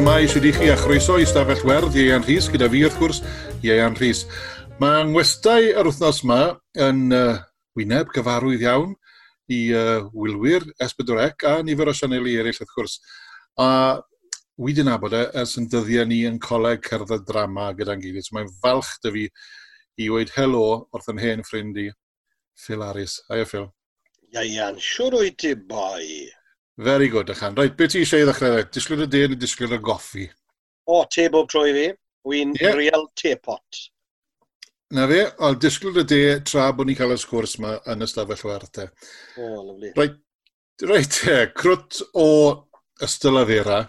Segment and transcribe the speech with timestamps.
[0.00, 3.18] Siamai sydd i chi a chroeso i stafell werdd Ieian Rhys gyda fi wrth gwrs
[3.60, 4.22] Ieian Rhys.
[4.80, 6.38] Mae ngwestau yr wythnos yma
[6.86, 7.34] yn uh,
[7.76, 8.94] wyneb gyfarwydd iawn
[9.52, 12.96] i uh, wylwyr S4C a nifer o sianeli eraill wrth gwrs.
[13.60, 13.68] A
[14.56, 18.24] wy dyn abod e ers yn dyddiau ni yn coleg cerdded drama gyda'n gilydd.
[18.24, 19.28] So mae'n falch dy fi
[20.00, 21.90] i weid helo wrth yn hen ffrind i
[22.56, 23.20] Phil Aris.
[23.28, 23.68] Aia Phil.
[24.32, 26.30] Ieian, siwr wyt ti boi.
[26.80, 27.54] Very good, Achan.
[27.56, 28.54] Right, beth ti eisiau i ddechrau?
[28.56, 28.68] Right?
[28.72, 30.22] Disgwyl y de neu disgwyl y goffi?
[30.88, 31.82] O, te bob troi fi.
[32.24, 32.72] Wy'n yeah.
[32.78, 33.80] real teapot.
[34.96, 38.46] Na fe, o, disgwyl y de tra bod ni'n cael y sgwrs yma yn ystafell
[38.48, 38.88] werthau.
[39.36, 39.92] O, oh, lyflu.
[39.98, 40.16] Right,
[40.88, 42.26] right te, crwt o
[43.04, 43.82] ystylafera.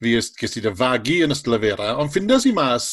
[0.00, 2.88] Fi gysd i dy fagu yn ystylafera, ond ffindas i mas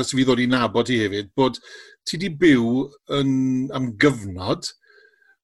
[0.00, 1.60] ers fi ddod i nabod i hefyd, bod
[2.08, 2.86] ti wedi byw
[3.20, 3.32] yn,
[3.76, 4.72] am gyfnod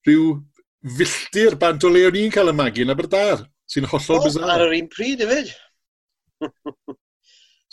[0.08, 0.38] rhyw
[0.86, 4.50] filltir bant o le o'n i'n cael y magu yn Aberdar, sy'n hollol oh, bizar.
[4.54, 5.50] Ar yr un pryd, hefyd.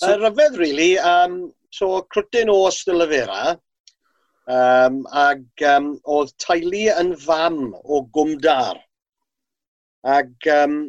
[0.02, 0.94] so, uh, ryfedd, really.
[0.97, 1.38] Um,
[1.73, 3.53] so, crwtyn o Stilafera,
[4.50, 8.81] um, ag um, oedd teulu yn fam o gwmdar.
[10.16, 10.80] Ag um,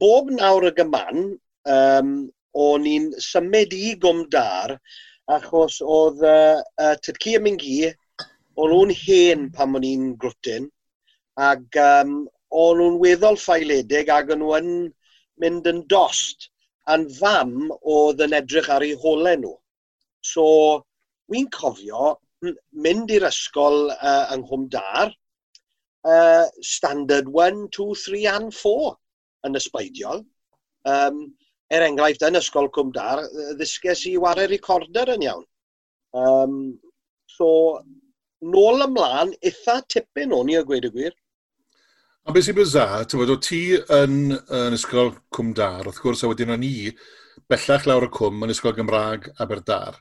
[0.00, 1.30] bob nawr y gyman,
[1.70, 2.10] um,
[2.58, 4.74] o'n i'n symud i gwmdar,
[5.30, 7.78] achos oedd uh, uh, Tyrci a Mingi,
[8.58, 10.66] o'n nhw'n hen pan o'n i'n grwtyn,
[11.38, 12.14] Ac um,
[12.50, 14.70] o'n nhw'n weddol ffaeledig ac o'n nhw'n
[15.40, 16.50] mynd yn dost
[16.90, 19.54] a'n fam oedd yn edrych ar eu holau nhw.
[20.32, 20.44] So,
[21.30, 22.16] wy'n cofio
[22.84, 25.12] mynd i'r ysgol uh, yng Nghymdar,
[26.08, 28.96] uh, standard 1, 2, 3 and 4
[29.46, 30.24] yn ysbeidiol.
[30.88, 31.22] Um,
[31.70, 33.22] er enghraifft, yn ysgol Cwmdar,
[33.58, 35.44] ddysges i wario recorder yn iawn.
[36.16, 36.54] Um,
[37.30, 37.48] so,
[38.42, 41.14] nôl ymlaen, eitha tipyn o'n i a gweud y gwir.
[42.30, 44.12] Ond beth sy'n bizar, ti'n bod, o ti yn,
[44.54, 46.92] yn ysgol Cwm Dar, wrth gwrs, a wedyn o'n i
[47.50, 49.96] bellach lawr y cwm yn ysgol Gymraeg Aberdar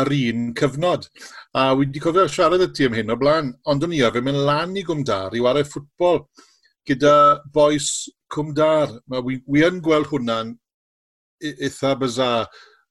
[0.00, 1.06] ar un cyfnod.
[1.54, 4.42] A wedi cofio siarad y ti am hyn o blaen, ond o'n i arfer mynd
[4.48, 6.24] lan i Gwmdar i wario ffwtbol
[6.90, 7.14] gyda
[7.54, 7.92] boes
[8.34, 8.96] Cwmdar.
[9.06, 10.50] Mae wi, wi yn gweld hwnna'n
[11.38, 12.32] e, eitha bysa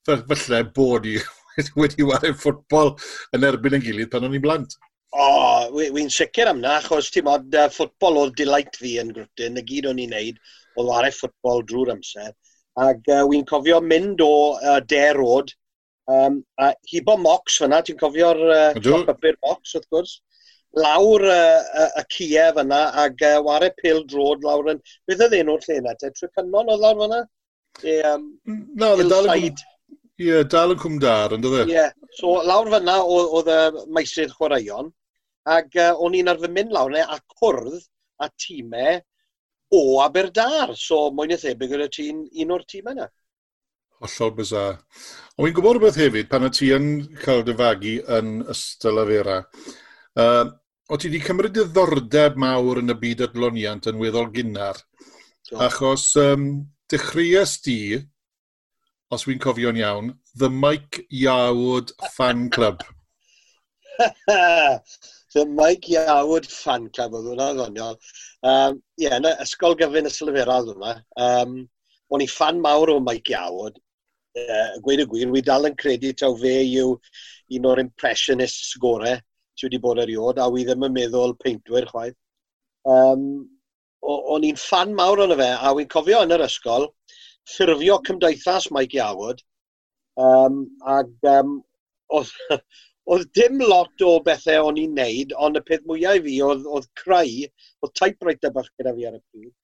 [0.07, 1.17] falle bod i
[1.81, 2.95] wedi wario ffwtbol
[3.35, 4.79] yn erbyn yn gilydd pan o'n i'n blant.
[5.09, 8.91] O, oh, wy'n wi sicr am na, achos ti'n modd uh, ffwtbol oedd delight fi
[9.01, 10.37] yn Grwtyn, y gyd o'n i'n neud,
[10.77, 12.35] oedd ware ffwtbol drwy'r amser.
[12.79, 15.49] Ac uh, wy'n cofio mynd o uh, derod,
[16.13, 20.13] um, a hibo mox fyna, ti'n cofio'r uh, top-upur mox wrth gwrs,
[20.77, 25.35] lawr y uh, uh, cia fyna, ac uh, ware pil drod lawr yn, beth oedd
[25.39, 27.23] enw'r lle yna, te, Trycynnon oedd lawr fyna?
[27.81, 28.29] E, um,
[28.77, 29.49] no, dal yn
[30.19, 31.65] Ie, yeah, dal yn cwmdar, yn dydde?
[31.65, 31.91] Ie, yeah.
[32.19, 33.59] so lawr fyna oedd y
[33.95, 34.93] meisydd chwaraeon,
[35.49, 37.79] Ac uh, o'n i'n arfer mynd lawr ne, a cwrdd
[38.21, 38.99] a tîmau
[39.71, 40.75] o Aberdar.
[40.77, 43.09] So, mwyn na thebyg gyda ti'n un o'r tîmau yna.
[43.99, 44.79] Hollol bizar.
[45.35, 46.89] Ond wy'n gwybod rhywbeth hefyd, pan o ti yn
[47.23, 49.41] cael dyfagu yn ystol afera,
[50.23, 50.45] uh,
[50.89, 54.79] o ti wedi cymryd diddordeb mawr yn y byd adloniant yn weddol gynnar.
[55.43, 55.59] So.
[55.65, 56.47] Achos um,
[56.91, 57.79] dechreuas di,
[59.11, 62.85] os wy'n cofio'n iawn, The Mike Iawd Fan Club.
[65.29, 67.97] So Mike Iawod fan club oedd hwnna, ddoniol.
[68.41, 70.95] Um, Ie, yeah, ysgol gyfyn y sylfera oedd hwnna.
[71.21, 71.59] Um,
[72.09, 73.77] o'n i fan mawr o Mike Iawod.
[74.39, 76.95] Uh, gweud y gwir, wy dal yn credu taw fe yw
[77.57, 79.17] un o'r impressionists gorau
[79.59, 82.15] sydd wedi bod eriod, a wy ddim yn meddwl peintwyr chwaith.
[82.89, 83.23] Um,
[84.01, 86.87] o'n i'n fan mawr o'n fe, a wy'n cofio yn yr ysgol,
[87.53, 89.43] ffurfio cymdeithas Mike Iawod,
[90.25, 90.63] um,
[90.97, 91.57] ac um,
[92.17, 92.31] oedd
[93.09, 96.67] Oedd dim lot o bethau o'n i'n neud, ond y peth mwyaf i fi oedd,
[96.69, 97.47] oedd creu,
[97.81, 99.55] oedd typewriter bach gyda fi ar y pryd.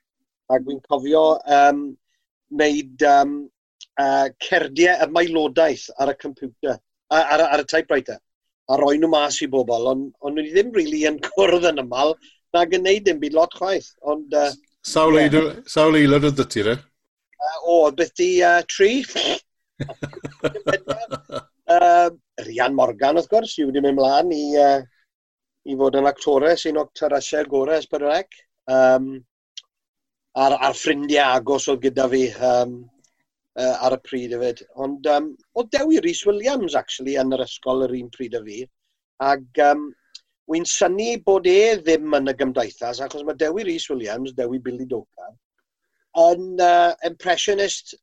[0.53, 1.25] Ac dwi'n cofio
[1.57, 1.83] um,
[2.53, 3.35] wneud um,
[4.01, 6.79] uh, cerdiau y mailodaeth ar y computer,
[7.13, 8.19] ar, ar, ar y typewriter.
[8.65, 11.85] A roi nhw mas i bobl, ond on nhw ddim rili really yn cwrdd yn
[11.85, 12.17] ymal,
[12.57, 13.93] nag yn neud dim byd lot chwaith.
[14.09, 14.49] Ond, uh,
[14.81, 15.29] sawl, yeah.
[15.29, 16.79] eilod, sawl eilod oedd ti, re?
[17.35, 19.03] Uh, o, beth di uh, tri?
[21.65, 22.11] Uh,
[22.45, 24.81] Rian Morgan, wrth gwrs, yw wedi mynd mlaen i, uh,
[25.65, 28.37] i fod yn actores, un o'r terasiau gorau Esbyrrec.
[28.69, 29.15] Um,
[30.37, 32.75] a'r, ar ffrindiau agos oedd gyda fi um,
[33.57, 34.61] uh, ar y pryd hefyd.
[34.85, 38.59] Ond um, o dewi Rhys Williams, actually, yn yr ysgol yr un pryd y fi.
[39.25, 39.87] Ac um,
[40.51, 44.85] wy'n syni bod e ddim yn y gymdeithas, achos mae Dewi Rhys Williams, Dewi Billy
[44.85, 45.31] Doka,
[46.27, 47.95] yn uh, impressionist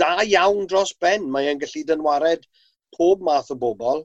[0.00, 1.30] da iawn dros ben.
[1.30, 2.48] Mae e'n gallu dynwared
[2.94, 4.04] pob math o bobl.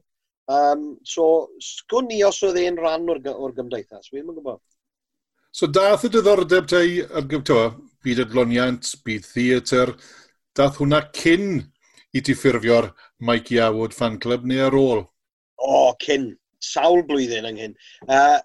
[0.49, 4.61] Um, so, sgwn ni os oedd e'n rhan o'r, or gymdeithas, fi ddim gwybod.
[5.53, 7.75] So, dath y diddordeb te ar gyfer,
[8.05, 9.93] byd adloniant, byd theatr,
[10.57, 11.61] dath hwnna cyn
[12.13, 12.89] i ti ffurfio'r
[13.25, 15.03] Mike Iawod fan club neu ar ôl?
[15.59, 16.31] O, oh, cyn.
[16.59, 17.75] Sawl blwyddyn ynghyn.
[18.09, 18.39] Uh,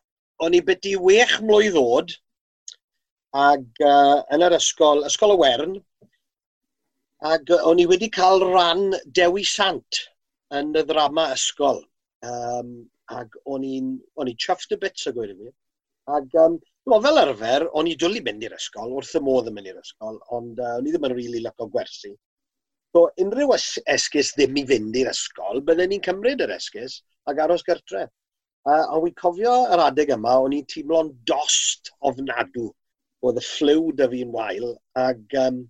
[0.44, 2.12] o'n i byddu wech mlwydd oed,
[3.35, 5.75] ag uh, yn yr ysgol, ysgol y Wern,
[7.25, 10.05] ac o'n i wedi cael ran Dewi Sant
[10.59, 11.83] yn y ddrama ysgol.
[12.25, 12.75] Um,
[13.12, 15.51] ac o'n i'n chuffed a bits a gweud i fi.
[16.15, 16.59] Ac um,
[16.91, 19.81] no, fel arfer, o'n i dwlu mynd i'r ysgol, wrth y modd yn mynd i'r
[19.81, 22.12] ysgol, ond uh, o'n i ddim yn rili really lyco gwersi.
[22.95, 27.65] So, unrhyw esgus ddim i fynd i'r ysgol, byddwn ni'n cymryd yr esgus ac aros
[27.67, 28.06] gartre.
[28.65, 32.71] Uh, a wy'n cofio yr adeg yma, o'n i'n teimlo'n dost ofnadw.
[33.25, 34.71] Oedd y fflyw dy fi'n wael,
[35.01, 35.62] ac um,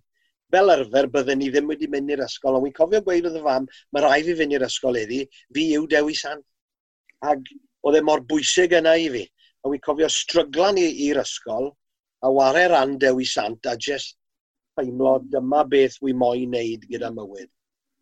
[0.55, 3.45] fel arfer bydden ni ddim wedi mynd i'r ysgol, ond wy'n cofio gweud oedd y
[3.45, 5.23] fam, mae rai fi fynd i'r ysgol iddi,
[5.55, 6.43] fi yw Dewi San.
[7.31, 7.55] Ac
[7.85, 9.25] oedd e mor bwysig yna i fi.
[9.65, 11.71] A wy'n cofio stryglan i'r ysgol,
[12.25, 14.17] a ware ran Dewi Sant, a just
[14.79, 17.49] teimlo dyma beth wy moyn wneud gyda mywyd.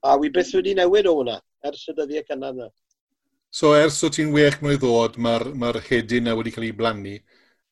[0.03, 2.69] A wy beth wedi newid o hwnna, ers y dyddiau cynnar yna.
[3.53, 7.17] So ers o ti'n wech mwy ddod, mae'r mae hedyn na wedi cael ei blannu.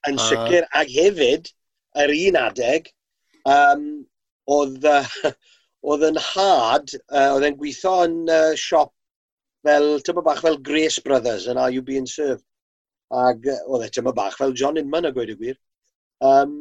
[0.10, 0.28] Yn a...
[0.28, 1.50] sicr, ac hefyd,
[2.04, 2.92] yr un adeg,
[3.50, 3.88] um,
[4.56, 5.06] oedd, uh,
[5.92, 8.94] oedd yn had, uh, oedd e'n gweithio yn uh, siop
[9.68, 12.46] fel, tyma bach fel Grace Brothers yn Are You Being Served.
[13.12, 15.58] Ag oedd e tyma bach fel John Inman a gweud y gwir.
[16.26, 16.56] Um,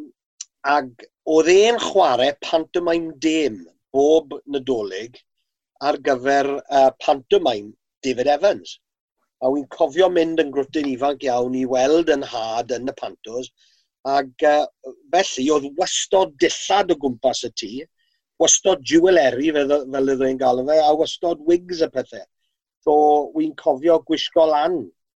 [0.66, 3.62] ag oedd e'n chwarae pantomime dim
[3.94, 5.20] bob nadolig
[5.80, 7.72] ar gyfer uh, pantomime
[8.04, 8.78] David Evans.
[9.40, 13.48] A wy'n cofio mynd yn grwtyn ifanc iawn i weld yn had yn y pantos
[14.08, 14.64] Ac uh,
[15.12, 17.70] felly, oedd wastod dillad o gwmpas y tŷ,
[18.40, 22.24] wastod jweleri fel, fel ydw i'n gael fe, a wastod wigs y pethau.
[22.80, 22.94] So,
[23.34, 24.78] wy'n cofio gwisgo lan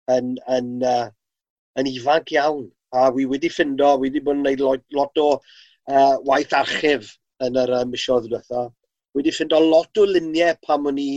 [0.10, 1.10] yn, yn, uh,
[1.78, 2.66] yn ifanc iawn.
[2.92, 7.14] A wy wedi ffindo, wy wedi bod yn gwneud lot, lot o uh, waith archif
[7.46, 8.66] yn yr uh, misiodd diwetha.
[9.14, 11.12] Wy wedi ffindo lot o luniau pam o'n i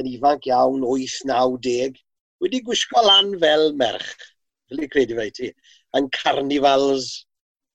[0.00, 1.98] yn ifanc iawn, 8, 9, 10.
[2.42, 4.14] Wedi gwisgo lan fel merch,
[4.70, 5.50] fel i credu fe i ti
[5.98, 7.12] yn carnifals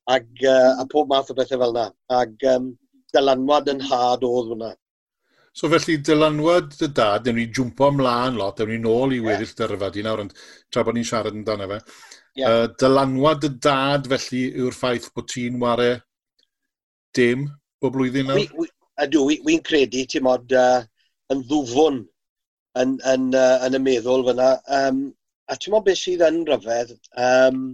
[0.10, 1.88] ag, uh, a pob math o bethau fel yna.
[2.22, 2.74] Ac um,
[3.16, 4.74] dylanwad yn had oedd hwnna.
[5.58, 9.50] So felly dylanwad dy dad, dyn ni jwmpo ymlaen lot, dyn ni nôl i weddill
[9.50, 9.58] yeah.
[9.64, 10.36] dyrfa di nawr, ond
[10.70, 11.80] tra bod ni'n siarad amdano fe.
[12.38, 12.52] Yeah.
[12.52, 15.90] Uh, dylanwad dy dad felly yw'r ffaith bod ti'n ware
[17.18, 17.48] dim
[17.82, 18.44] o blwyddyn nawr?
[18.44, 18.70] Wi, wi,
[19.08, 20.84] ydw, wi'n wi credu, ti'n modd uh,
[21.34, 22.04] yn ddwfwn
[22.84, 24.54] yn, yn, uh, yn y meddwl fyna.
[24.78, 25.02] Um,
[25.50, 27.66] a ti'n modd beth sydd yn rhyfedd, um,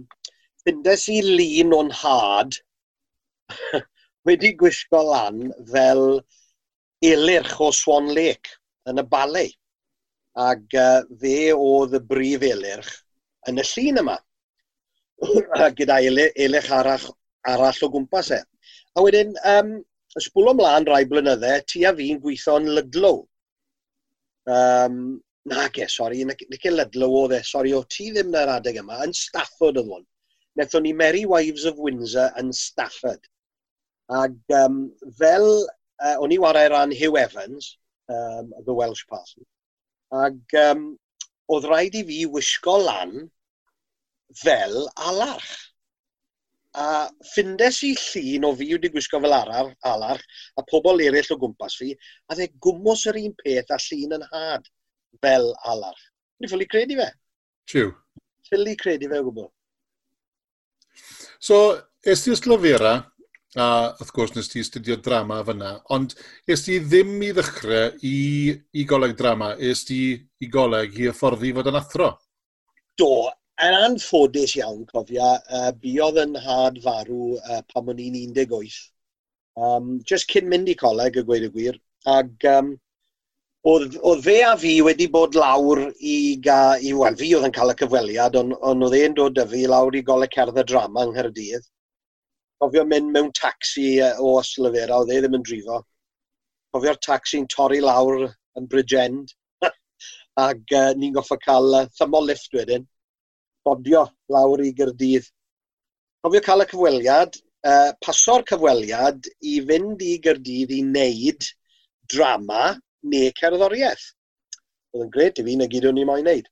[0.64, 2.56] Fyndes i lun o'n had
[4.28, 6.04] wedi gwisgo lan fel
[7.04, 8.54] elirch o Swan Lake
[8.88, 9.56] yn y ballet.
[10.44, 12.94] Ac uh, fe oedd y brif elirch
[13.50, 14.16] yn y llun yma.
[15.78, 17.04] gyda elirch arall,
[17.52, 18.40] arall o gwmpas e.
[18.96, 19.76] A wedyn, um,
[20.18, 23.22] ysbwl ymlaen rai blynydde, ti a fi'n gweithio yn Lydlow.
[24.56, 24.98] Um,
[25.44, 29.12] Nage, sori, Nicky e Ludlow oedd e, sori, o ti ddim na'r adeg yma, yn
[29.16, 30.06] Stafford oedd hwn
[30.54, 33.22] wnaethon ni Merry Wives of Windsor yn Stafford.
[34.12, 34.84] Ac um,
[35.18, 39.46] fel uh, o'n i wario ran Hugh Evans, um, the Welsh Parson,
[40.14, 40.90] ac um,
[41.50, 43.16] oedd rhaid i fi wisgo lan
[44.42, 45.54] fel alarch.
[46.74, 50.24] A ffindes i llun o fi wedi gwisgo fel arar, alarch,
[50.58, 51.92] a pobl eraill o gwmpas fi,
[52.28, 54.70] a dde gwmwys yr un peth a llun yn had
[55.22, 56.08] fel alarch.
[56.40, 57.10] Ni ffili credu fe?
[57.70, 57.92] Tiw.
[58.48, 59.53] Ffili credu fe o gwbl.
[61.40, 61.58] So,
[62.04, 62.94] es ti ysglyfera,
[63.54, 66.14] a wrth gwrs nes ti studio drama fyna, ond
[66.50, 68.16] es ti ddim i ddechrau i,
[68.74, 72.10] i goleg drama, es ti i goleg i hyfforddi fod yn athro?
[72.98, 73.10] Do,
[73.62, 78.80] yn anffodus iawn, cofia, uh, buodd yn had farw uh, pan o'n i'n 18.
[79.54, 81.78] Um, just cyn mynd i coleg, y gweud y gwir,
[82.10, 82.74] ac um,
[83.70, 87.54] oedd, oedd fe a fi wedi bod lawr i ga, i, wel, fi oedd yn
[87.56, 90.66] cael y cyfweliad, ond on oedd e'n dod â fi lawr i golau cerdd y
[90.68, 91.64] drama yng Nghyrdydd.
[92.60, 95.80] Cofio mynd mewn taxi o Oslyfera, oedd e ddim yn drifo.
[96.74, 98.26] Cofio'r taxi'n torri lawr
[98.58, 99.32] yn Bridgend,
[100.46, 102.86] ac uh, ni'n goffa cael uh, thymol lift wedyn,
[103.64, 105.26] bodio lawr i Gyrdydd.
[106.24, 111.54] Cofio cael y cyfweliad, uh, paso'r cyfweliad i fynd i Gyrdydd i wneud
[112.12, 112.74] drama
[113.12, 114.04] neu cerddoriaeth.
[114.94, 116.50] Oedd yn gret i fi na gyd o'n i moyn wneud.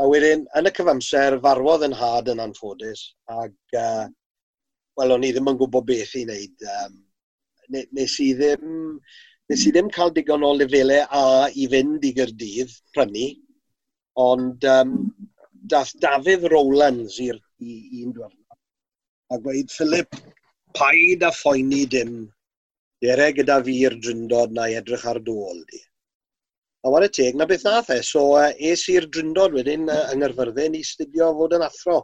[0.00, 4.06] A wedyn, yn y cyfamser, farwodd yn had yn anffodus, ac uh,
[4.98, 6.68] wel, o'n i ddim yn gwybod beth i wneud.
[6.76, 6.98] Um,
[7.98, 8.98] nes i ddim,
[9.52, 13.28] nes i ddim cael digon o lefelau A i fynd i Gyrdydd, prynu,
[14.22, 14.96] ond um,
[15.70, 18.38] dath Dafydd Rowlands i'r un diwrnod
[19.32, 20.16] a gweud, Philip,
[20.76, 22.16] paid a phoeni dim
[23.02, 25.80] Dere gyda fi'r dryndod na i edrych ar dôl di.
[26.86, 28.00] A wad y teg, na beth nath e.
[28.06, 32.00] So uh, es i'r dryndod wedyn uh, yng Ngyrfyrddin i studio fod yn athro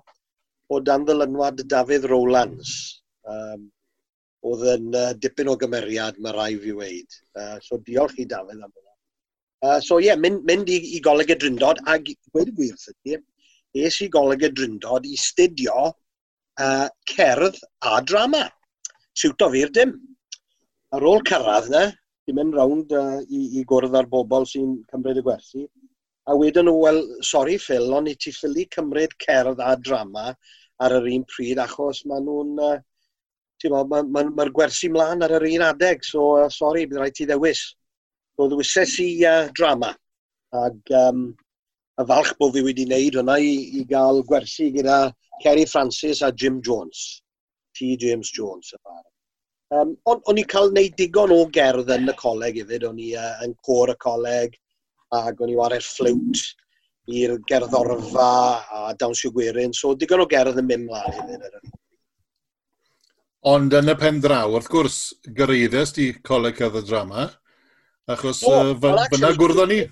[0.69, 2.75] o dan ddylynwad Dafydd Rowlands.
[3.29, 3.71] Um,
[4.49, 7.19] oedd yn uh, dipyn o gymeriad mae rai fi weid.
[7.39, 8.95] Uh, so diolch i Dafydd am hynny.
[9.67, 12.79] Uh, so ie, yeah, mynd, mynd i, i goleg y dryndod, a gweud y gwir
[12.79, 13.19] sydd
[13.75, 18.47] es i goleg y dryndod i studio uh, cerdd a drama.
[19.19, 19.95] Siwto fi'r dim
[20.97, 21.85] ar ôl cyrraedd yna,
[22.25, 25.65] ti'n mynd rownd uh, i, i gwrdd ar bobl sy'n cymryd y gwersi,
[26.29, 30.29] a wedyn nhw, wel, sori Phil, ond i ti ffili cymryd cerdd a drama
[30.85, 32.77] ar yr un pryd, achos maen nhw'n, uh,
[33.61, 36.87] ti'n ma, mae'r ma, ma, ma gwersi mlaen ar yr un adeg, so uh, sori,
[36.89, 37.65] bydd rhaid ti ddewis.
[38.37, 39.93] So ddewises i uh, drama,
[40.55, 41.25] ac um,
[41.99, 45.01] y falch bod fi wedi wneud hwnna i, i gael gwersi gyda
[45.43, 47.23] Kerry Francis a Jim Jones,
[47.75, 47.97] T.
[48.01, 49.18] James Jones, y barod.
[49.69, 52.87] Um, on, o'n i cael neud digon o gerdd yn y coleg hefyd.
[52.89, 54.57] O'n i uh, yn cor y coleg
[55.17, 56.47] ac o'n i wario fflwt
[57.19, 58.31] i'r gerddorfa
[58.79, 59.77] a dawnsio gwirin.
[59.77, 61.61] So digon o gerdd yn mynd mlaen hefyd.
[63.49, 64.99] Ond yn y pen draw, wrth gwrs,
[65.37, 67.29] gyreiddes di coleg cydd y drama,
[68.11, 69.83] achos do, uh, fyna well, gwrddon ni.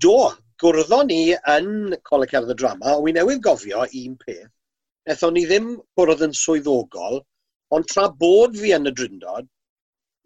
[0.00, 0.16] Do,
[0.62, 4.48] gwrddon ni yn coleg cerdd y drama, a wi newydd gofio un peth.
[5.06, 7.20] Nethon ni ddim gwrdd yn swyddogol,
[7.74, 9.48] Ond tra bod fi yn y drindod,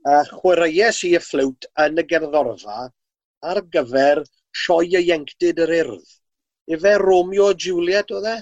[0.09, 2.91] uh, chwaraeus i y fflwt yn y gerddorfa
[3.51, 4.23] ar gyfer
[4.65, 6.15] sioe ieuenctid yr urdd.
[6.71, 8.37] Efe Romeo a Juliet oedd e?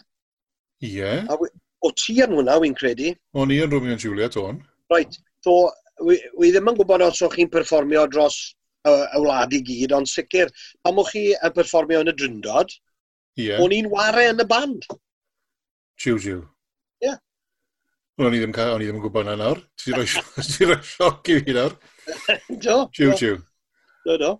[0.85, 0.93] Ie.
[0.99, 1.39] Yeah.
[1.79, 3.15] O ti yn hwnna, wy'n credu?
[3.39, 4.61] O'n i yn Romeo a Juliet o'n.
[4.93, 5.15] Right.
[5.47, 5.71] So,
[6.03, 8.39] wi, wi ddim yn gwybod os o'ch chi'n perfformio dros
[8.89, 10.51] y, y wlad i gyd, ond sicr,
[10.85, 12.75] pam o'ch chi yn perfformio yn y dryndod,
[13.39, 13.63] yeah.
[13.63, 14.89] o'n i'n ware yn y band.
[16.03, 16.43] Jiw, jiw.
[18.19, 19.61] Wel, o'n i ddim, o'n i ddim yn gwybod na nawr.
[19.79, 20.07] Ti roi,
[20.51, 21.77] ti roi sioc i fi nawr.
[22.65, 22.79] Do.
[22.97, 23.37] Jiw, jiw.
[24.07, 24.31] Do, do.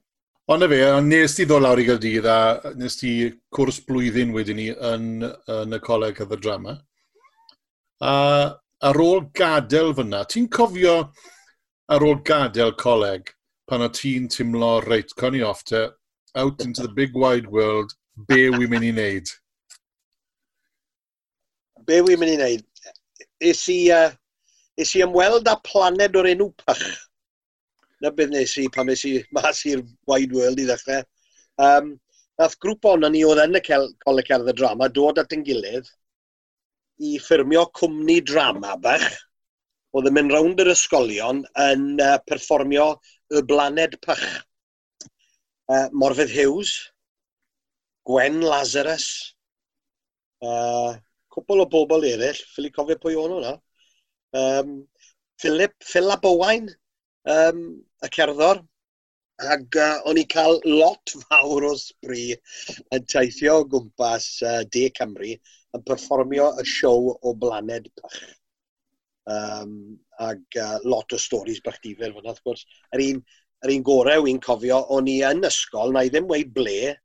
[0.51, 2.39] Ond na fe, nes ti ddod lawr i Gaerdydd a
[2.81, 3.13] nes ti
[3.55, 6.75] cwrs blwyddyn wedyn ni yn, yn y Coleg y Drama.
[8.03, 8.15] A
[8.89, 10.97] ar ôl gadael fyna, ti'n cofio
[11.93, 13.31] ar ôl gadael coleg
[13.69, 15.85] pan o ti'n teimlo reit, con i off te,
[16.35, 17.93] out into the big wide world,
[18.27, 19.35] be wy'n mynd i wneud?
[21.87, 22.68] Be wy'n mynd i wneud?
[23.41, 24.11] es i, uh,
[24.79, 26.85] es i ymweld â planed o'r enw pach.
[28.03, 31.07] Na beth nes i pan nes i mas i'r wide world i ddechrau.
[31.59, 31.97] Um,
[32.39, 35.89] nath grŵp o'n ni oedd yn y coleg cerdd y drama dod at yn gilydd
[37.03, 39.09] i ffurmio cwmni drama bach
[39.97, 42.93] oedd yn mynd rownd yr ysgolion yn uh, perfformio
[43.35, 44.25] y blaned pach.
[45.69, 46.73] Uh, Morfydd Hughes,
[48.09, 49.09] Gwen Lazarus,
[50.41, 50.95] uh,
[51.39, 53.55] cwbl o bobl eraill, ffili cofio pwy o'n hwnna.
[54.39, 54.75] Um,
[55.41, 56.69] Philip, Philip Owain,
[57.31, 57.63] um,
[58.03, 58.63] y cerddor,
[59.39, 62.33] ac uh, o'n i cael lot fawr o sbri
[62.95, 68.19] yn teithio o gwmpas uh, De Cymru yn perfformio y siow o Blaned Pach.
[69.29, 72.65] Um, ac uh, lot o storys bach difyr fyna, wrth gwrs.
[72.97, 73.21] Yr un,
[73.67, 76.97] yr un gorau wy'n cofio, o'n i yn ysgol, na i ddim weid ble,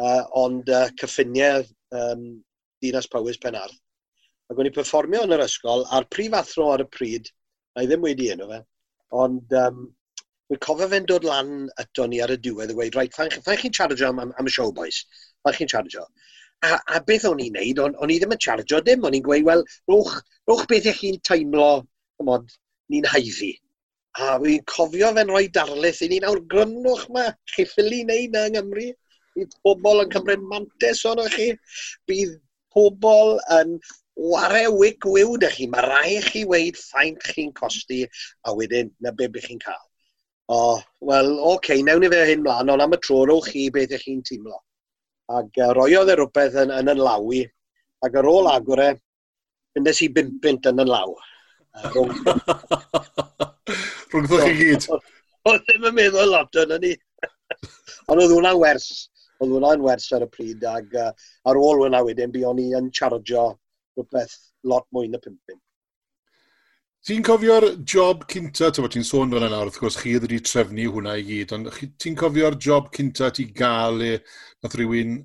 [0.00, 1.62] uh, ond uh, cyffiniau
[1.94, 2.24] um,
[2.82, 3.78] Dinas Powys Penarth.
[4.50, 7.30] Ac o'n i performio yn yr ysgol, a'r prif athro ar y pryd,
[7.76, 8.62] na i ddim wedi enw fe,
[9.22, 9.84] ond um,
[10.52, 13.56] Mae'n cofio fe'n dod lan ato ni ar y diwedd a gweud, rhaid, fain, fain
[13.60, 14.98] chi'n charge am, am, am, y showboys?
[15.46, 16.02] Fain chi'n charge?
[16.68, 19.24] A, a beth o'n i'n neud, o'n, on i ddim yn charge dim, o'n i'n
[19.24, 20.18] gweud, wel, rwch,
[20.50, 21.70] rwch beth ych chi'n teimlo,
[22.28, 22.52] mod,
[22.92, 23.48] ni'n haiddi.
[24.20, 27.24] A fi'n cofio fe'n rhoi darlith i ni, nawr grynwch ma,
[27.54, 28.90] chi ffili neud na yng Nghymru,
[29.38, 31.48] bydd pobl yn cymryd mantes o'n chi,
[32.12, 32.36] bydd
[32.72, 33.78] pobl yn
[34.32, 35.68] warewi gwyw da chi.
[35.70, 38.02] Mae rai chi weid ffaint chi'n costi
[38.46, 39.84] a wedyn na be bych chi'n cael.
[40.52, 43.68] O, wel, oce, okay, newn ni fe hyn mlaen, ond am y tro rowch chi
[43.72, 44.58] beth ych chi'n teimlo.
[45.32, 47.44] Ac uh, roiodd e rhywbeth yn, yn, yn lawi,
[48.04, 48.90] ac ar ôl agor e,
[49.72, 51.14] fynd i bimpint yn yn law.
[51.94, 52.12] Rwng
[54.26, 54.90] ddwch chi gyd.
[55.48, 56.92] Oedd ddim yn meddwl lot o'n ni.
[58.10, 58.88] Ond oedd hwnna'n wers
[59.42, 61.10] oedd hwnna'n wers ar y pryd, ac uh,
[61.50, 63.50] ar ôl hwnna wedyn, bu o'n i yn chargio
[63.98, 64.38] rhywbeth
[64.70, 65.58] lot mwy na pimpin.
[67.02, 71.16] Ti'n cofio'r job cynta, ti'n ti'n sôn fel yna, wrth gwrs chi wedi trefnu hwnna
[71.18, 74.12] i gyd, ond ti'n cofio'r job cynta ti gael e,
[74.62, 75.18] nath rhywun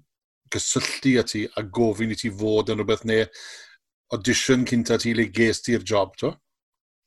[0.54, 3.28] gysylltu â ti a gofyn i ti fod yn rhywbeth neu
[4.16, 6.34] audition cynta ti le ges ti'r job, to?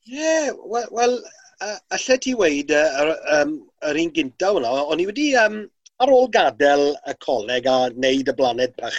[0.07, 1.19] Ie, yeah, wel, well,
[1.61, 3.57] uh, allai ti weid uh, um,
[3.91, 5.65] yr un gynta hwnna, o'n i wedi um,
[6.01, 8.97] ar ôl gadael y coleg a wneud y blaned pach,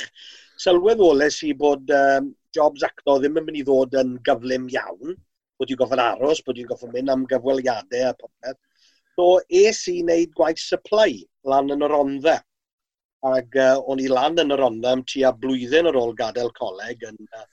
[0.62, 5.16] sylweddoles i bod um, Jobs acto ddim yn mynd i ddod yn gyflym iawn,
[5.58, 8.60] bod i'n goffod aros, bod i'n goffod mynd am gyfweliadau a popeth.
[9.16, 12.38] So, es i wneud gwaith supply lan yn yr ondda.
[13.32, 17.02] Ac uh, o'n i lan yn yr ondda am tua blwyddyn ar ôl gadael coleg
[17.08, 17.46] yn uh,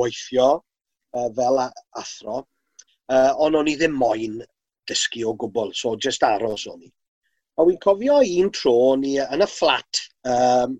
[0.00, 2.42] weithio uh, fel athro.
[3.10, 4.42] Uh, ond o'n i ddim moyn
[4.90, 6.92] dysgu o gwbl, so just aros o'n i.
[7.58, 10.76] A wy'n cofio un tro ni yn y fflat um,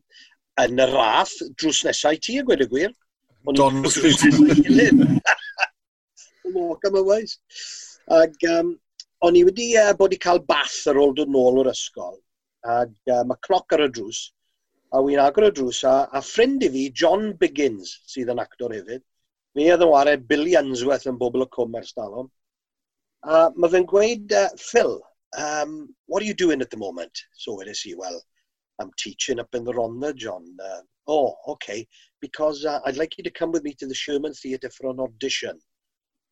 [0.65, 2.95] yn y rath drws nesau ti, a gwed y gwir.
[3.55, 4.25] Don Street.
[6.55, 7.39] Walk am y weis.
[8.19, 8.75] Ac um,
[9.25, 12.17] o'n i wedi uh, bod i cael bath ar ôl dod nôl o'r ysgol.
[12.77, 14.27] Ac uh, mae cloc ar y drws.
[14.95, 15.83] A wy'n agor y drws.
[15.91, 19.03] A, a ffrind i fi, John Biggins, sydd yn actor hefyd,
[19.55, 22.27] Mi oedd yn wario billions werth yn bobl y cwm ers dalwm.
[23.23, 24.97] A mae fe'n gweud, uh, Phil,
[25.37, 27.13] um, what are you doing at the moment?
[27.37, 28.21] So it is well,
[28.81, 30.45] I'm teaching up in the Rhondda, John.
[30.65, 31.87] Uh, oh, okay,
[32.21, 35.01] because uh, I'd like you to come with me to the Sherman Theatre for an
[35.01, 35.59] audition.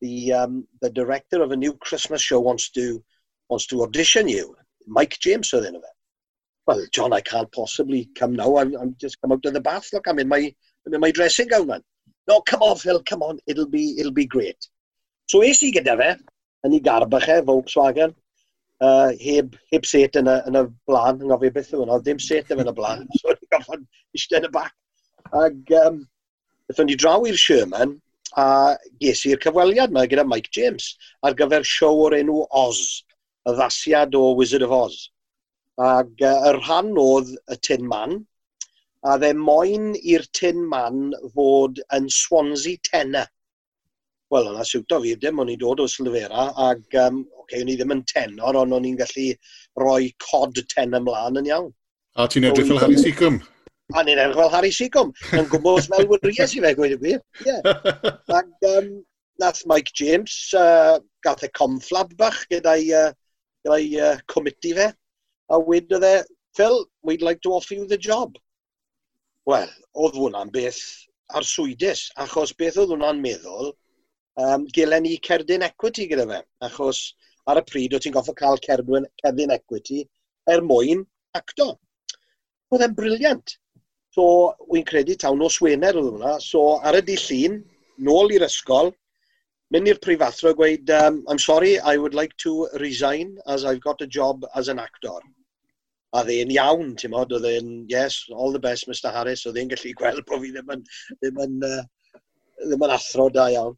[0.01, 3.03] The, um, the director of a new Christmas show wants to,
[3.49, 4.55] wants to audition you.
[4.85, 5.91] Mike James oedd enw fe.
[6.67, 8.57] Well, John, I can't possibly come now.
[8.57, 9.89] I'm, I'm just come out of the bath.
[9.93, 10.53] Look, I'm in my,
[10.85, 11.81] I'm in my dressing gown, man.
[12.27, 13.39] No, come on, Phil, come on.
[13.47, 14.57] It'll be, it'll be great.
[15.29, 16.09] So es i gyda fe,
[16.67, 18.13] yn ei garbach e, Volkswagen,
[18.81, 22.21] uh, heb, heb set yn y, yn y blaen, yn gofio beth yw yno, ddim
[22.23, 24.73] set yn y blaen, so ni'n gofod eistedd yn y bac.
[25.43, 26.01] Ac um,
[26.67, 27.97] ddethon ni draw i'r Sherman,
[28.39, 28.45] a
[29.01, 33.03] ges i'r cyfweliad yma gyda Mike James ar gyfer siow o'r enw Oz,
[33.45, 34.99] y ddasiad o Wizard of Oz.
[35.81, 38.21] Ac uh, y rhan oedd y Tin Man,
[39.03, 43.29] a dde moyn i'r Tin Man fod yn Swansea Tenor
[44.33, 47.77] wel, yna siwto fi, dim o'n i'n dod o Slyfera, ac, um, okay, o'n i
[47.79, 49.29] ddim yn tenor, ond o'n i'n gallu
[49.79, 51.71] rhoi cod ten ymlaen yn iawn.
[52.17, 53.39] A ti'n edrych fel Harry Seacom?
[53.93, 55.13] A ni'n edrych fel Harry Seacom.
[55.37, 57.23] Yn gwybod fel wyrias i fe, gweud y gwir.
[57.45, 57.73] Yeah.
[58.39, 58.93] Ac, um,
[59.41, 63.11] nath Mike James, uh, gath e conflab bach gyda'i uh,
[63.65, 64.91] gyda uh, comiti fe,
[65.49, 66.15] a wedodd e,
[66.55, 68.35] Phil, we'd like to offer you the job.
[69.49, 70.81] Wel, oedd hwnna'n beth
[71.33, 73.73] arswydus, achos beth oedd hwnna'n meddwl,
[74.41, 77.03] um, gilen ni cerdyn equity gyda fe, achos
[77.49, 80.03] ar y pryd o ti'n goffa cael cerdyn, cerdyn equity
[80.49, 81.03] er mwyn
[81.37, 81.73] acto.
[82.71, 83.57] Oedd e'n briliant.
[84.13, 84.25] So,
[84.69, 86.35] wy'n credu tawn o Swener oedd hwnna.
[86.41, 87.61] So, ar y di llun,
[88.05, 88.91] nôl i'r ysgol,
[89.73, 93.81] mynd i'r prifathro a gweud, um, I'm sorry, I would like to resign as I've
[93.81, 95.17] got a job as an actor.
[96.13, 99.71] A dde'n iawn, ti'n modd, oedd e'n, yes, all the best, Mr Harris, oedd e'n
[99.71, 100.83] gallu gweld bod fi ddim yn,
[101.23, 102.19] ddim yn, uh,
[102.67, 103.73] ddim yn athro da iawn.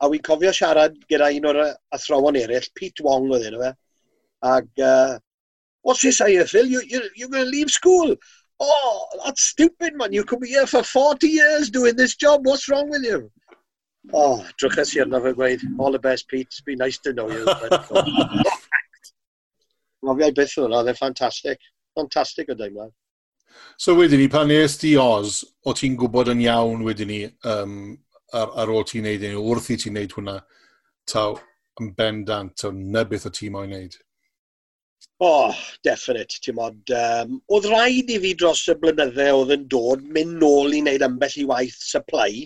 [0.00, 1.60] A wy'n cofio siarad gyda un o'r
[1.96, 3.72] athrawon eraill, Pete Wong oedd yna fe.
[4.46, 5.18] Ag, uh,
[5.82, 6.66] what's this I Phil?
[6.66, 8.14] You, you, you're going to leave school?
[8.60, 10.12] Oh, that's stupid, man.
[10.12, 12.44] You could be here for 40 years doing this job.
[12.44, 13.30] What's wrong with you?
[14.12, 16.46] Oh, drwchus i arno fe gweud, all the best, Pete.
[16.46, 17.44] It's been nice to know you.
[17.44, 17.86] Rofiau
[20.04, 20.14] oh.
[20.38, 21.58] byth hwnna, they're fantastic.
[21.96, 22.92] Fantastic o deimlad.
[23.76, 27.96] So wedyn ni, pan est di Oz, o ti'n gwybod yn iawn wedyn ni um,
[28.32, 30.40] ar, ar ôl ti'n neud hynny, wrth i ti'n neud hwnna,
[31.10, 31.36] taw
[31.80, 33.96] yn bendant, taw na o ti'n moyn neud.
[35.24, 36.92] Oh, definite, ti'n modd.
[36.92, 41.04] Um, oedd rhaid i fi dros y blynydde oedd yn dod mynd nôl i wneud
[41.06, 42.42] ambell i waith supply,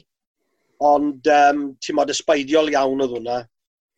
[0.90, 3.40] ond um, ti'n modd ysbeidiol iawn oedd hwnna.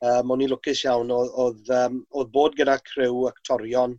[0.02, 3.92] Um, o'n i'n lwcus iawn, oedd, oedd, um, oedd bod gyda crew actorion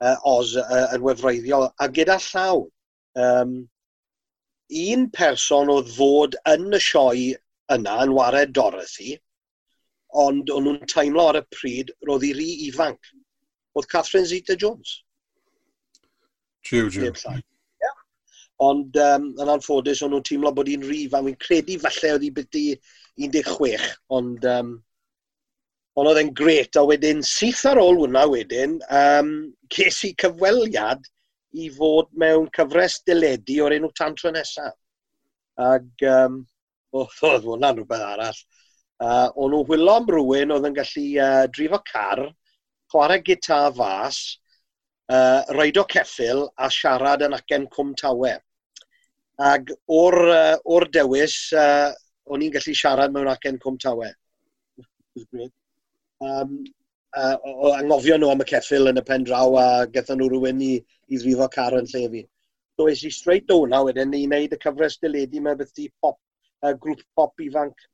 [0.00, 2.62] uh, Oz uh, yn wefreiddiol, a gyda llaw.
[3.16, 3.58] Um,
[4.70, 7.34] un person oedd fod yn y sioe
[7.74, 9.16] yna yn wared Dorothy,
[10.16, 13.12] ond o'n nhw'n teimlo ar y pryd roedd i ri ifanc.
[13.76, 15.02] Oedd Catherine Zeta-Jones.
[16.66, 17.12] Jiw, jiw.
[17.82, 17.98] Yeah.
[18.64, 22.26] Ond um, yn anffodus, o'n nhw'n teimlo bod hi'n rif, a wy'n credu falle oedd
[22.26, 22.64] hi byddu
[23.20, 24.72] 16, ond um,
[25.96, 29.30] ond oedd e'n gret, a wedyn syth ar ôl hwnna wedyn, um,
[29.72, 31.04] ces i cyfweliad
[31.56, 34.74] i fod mewn cyfres dyledu o'r enw tantra nesaf.
[35.66, 36.40] Ac um,
[36.96, 38.40] oedd oh, hwnna'n rhywbeth arall.
[38.96, 42.22] Uh, o'n nhw wylo am rhywun oedd yn gallu e, uh, drifo car,
[42.92, 44.20] chwarae gitar fas,
[45.08, 48.32] e, uh, roed o ceffil a siarad yn acen cwm tawe.
[49.50, 51.92] Ac o'r, uh, or dewis, uh,
[52.32, 54.12] o'n i'n gallu siarad mewn acen cwm tawe.
[56.26, 56.56] um,
[57.16, 60.62] uh, o angofio nhw am y ceffil yn y pen draw a gathen nhw rhywun
[60.64, 60.72] i,
[61.08, 62.22] i ddrifo car yn lle fi.
[62.76, 65.88] So es i straight down a wedyn i wneud y cyfres dyledu mewn beth di
[66.02, 66.18] pop,
[66.62, 67.86] uh, grŵp pop ifanc.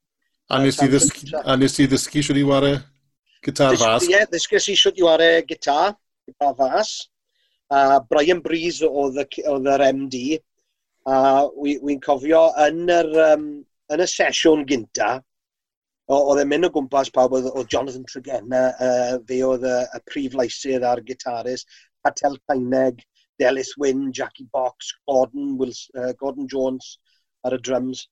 [0.51, 2.81] A nes i ddysgu siwr i wario
[3.47, 4.09] gitar fas?
[4.11, 5.95] Ie, ddysgu si siwr i wario gitar,
[6.29, 6.95] gitar fas.
[7.73, 10.41] Uh, Brian Breeze oedd yr MD.
[11.09, 13.47] A uh, wi'n cofio yn yr, um,
[13.91, 15.17] yn y sesiwn gynta,
[16.13, 20.35] Oedd e'n mynd o gwmpas pawb, oedd Jonathan Tregenna, uh, fe oedd y, y prif
[20.37, 21.71] leisir a'r gitarist,
[22.05, 23.01] Patel Caineg,
[23.41, 26.99] Delis Wyn, Jackie Box, Gordon, Wilson, uh, Gordon Jones
[27.47, 28.05] ar y drums.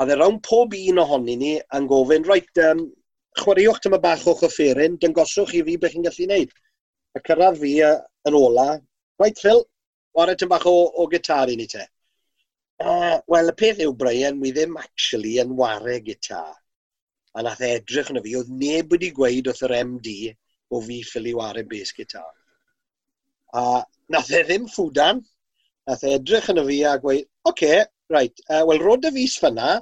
[0.00, 2.86] A dde rawn pob un ohonyn ni yn gofyn, reit, um,
[3.42, 6.54] chwaraewch tyma bach o'ch offeryn, dyngoswch i fi beth chi'n gallu gwneud.
[7.16, 7.96] A cyrraedd fi uh,
[8.28, 8.68] yn ola,
[9.20, 9.64] right, Phil,
[10.16, 11.84] chwarae tyma bach o, o gitar i ni te.
[12.80, 16.54] Uh, Wel, y peth yw, Brian, mi ddim actually yn wario gitar
[17.36, 20.12] a nath e edrych yna fi, oedd neb wedi gweud wrth yr MD
[20.72, 22.30] o fi ffili waren bes gitar.
[23.52, 25.20] A nath e ddim ffwdan,
[25.88, 27.82] nath e edrych yna fi a gweud, oce, okay,
[28.14, 29.74] right, uh, wel rod y fus fyna,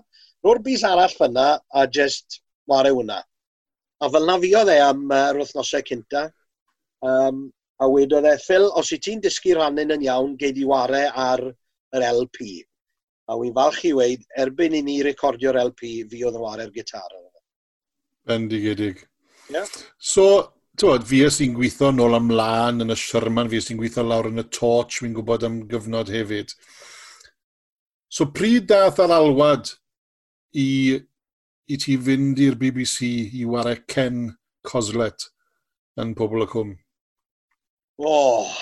[0.44, 2.40] rod bus arall fyna a just
[2.70, 3.20] ware hwnna.
[4.02, 6.24] A fel na fi oedd e am uh, yr wythnosau cynta,
[7.06, 7.46] um,
[7.82, 11.42] a wedodd e, Phil, os i ti'n dysgu rhannu'n yn iawn, gei di ware ar
[11.94, 12.64] yr LP.
[13.30, 17.14] A wy'n falch i weid, erbyn i ni recordio'r LP, fi oedd yn ware'r gitar.
[18.28, 19.04] Bendigedig.
[19.48, 19.66] Yeah.
[19.98, 24.04] So, tywod, fi ys i'n gweithio nôl ymlaen yn y Sherman, fi ys i'n gweithio
[24.06, 26.54] lawr yn y Torch, fi'n gwybod am gyfnod hefyd.
[28.08, 29.74] So, pryd dath ar alwad
[30.56, 30.96] i,
[31.68, 33.10] i ti fynd i'r BBC
[33.40, 34.26] i ware Ken
[34.64, 35.28] Coslet
[36.00, 36.74] yn Pobl y Cwm?
[38.00, 38.54] O, oh,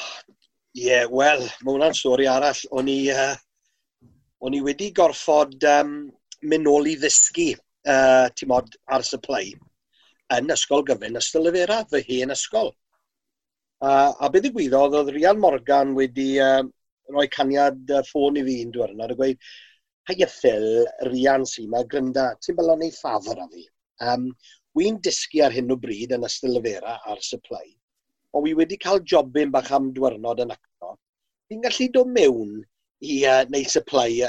[0.75, 2.67] ie, yeah, wel, mae hwnna'n stori arall.
[2.75, 3.37] O'n i, uh,
[4.43, 6.01] o'n i wedi gorfod um,
[6.43, 7.53] mynd nôl i ddysgu
[7.89, 9.51] uh, timod, ar supply
[10.37, 12.73] yn ysgol gyfyn ystylifera, fy hen ysgol.
[13.83, 16.63] Uh, a beth ddigwyddodd, oedd Rian Morgan wedi uh,
[17.11, 19.53] rhoi caniad uh, ffôn i fi un diwrnod a gweud,
[20.11, 20.67] Hiya Phil,
[21.11, 23.67] Rian sy'n ma, grynda, ti'n bylo neu ffafr a fi.
[24.03, 24.31] Um,
[24.79, 27.67] Wy'n disgu ar hyn o bryd yn ystod lyfera ar supply,
[28.33, 30.95] ond wi wedi cael jobyn bach am dwyrnod yn acto.
[31.51, 32.55] Fi'n gallu dod mewn
[33.05, 34.23] i uh, neu supply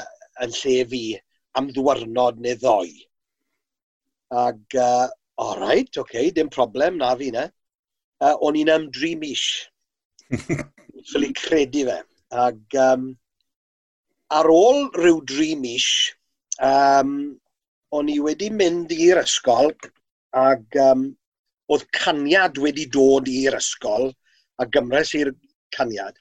[0.44, 1.02] yn lle fi
[1.56, 2.92] am ddwyrnod neu ddoi.
[4.34, 7.44] Ac, uh, all right, oce, okay, dim problem, na fi ne.
[8.20, 9.44] Uh, o'n i'n am dri mis.
[11.08, 11.98] Ffili credu fe.
[12.44, 13.08] Ac um,
[14.34, 15.86] ar ôl rhyw dri mis,
[16.58, 17.12] um,
[17.94, 19.70] o'n i wedi mynd i'r ysgol
[20.40, 21.04] ac um,
[21.70, 24.10] oedd caniad wedi dod i'r ysgol
[24.58, 25.30] a gymres i'r
[25.76, 26.18] caniad.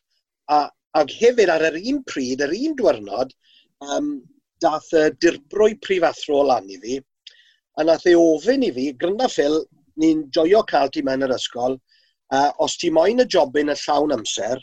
[0.54, 0.68] A,
[1.00, 3.34] ac hefyd ar yr un pryd, yr un diwrnod,
[3.88, 4.14] um,
[4.62, 7.00] dath y dirbrwy prifathro lan i fi
[7.78, 9.60] a nath ei ofyn i fi, grynda Phil,
[10.02, 11.78] ni'n joio cael ti mewn yr ysgol,
[12.34, 14.62] a os ti moyn y jobyn y llawn amser,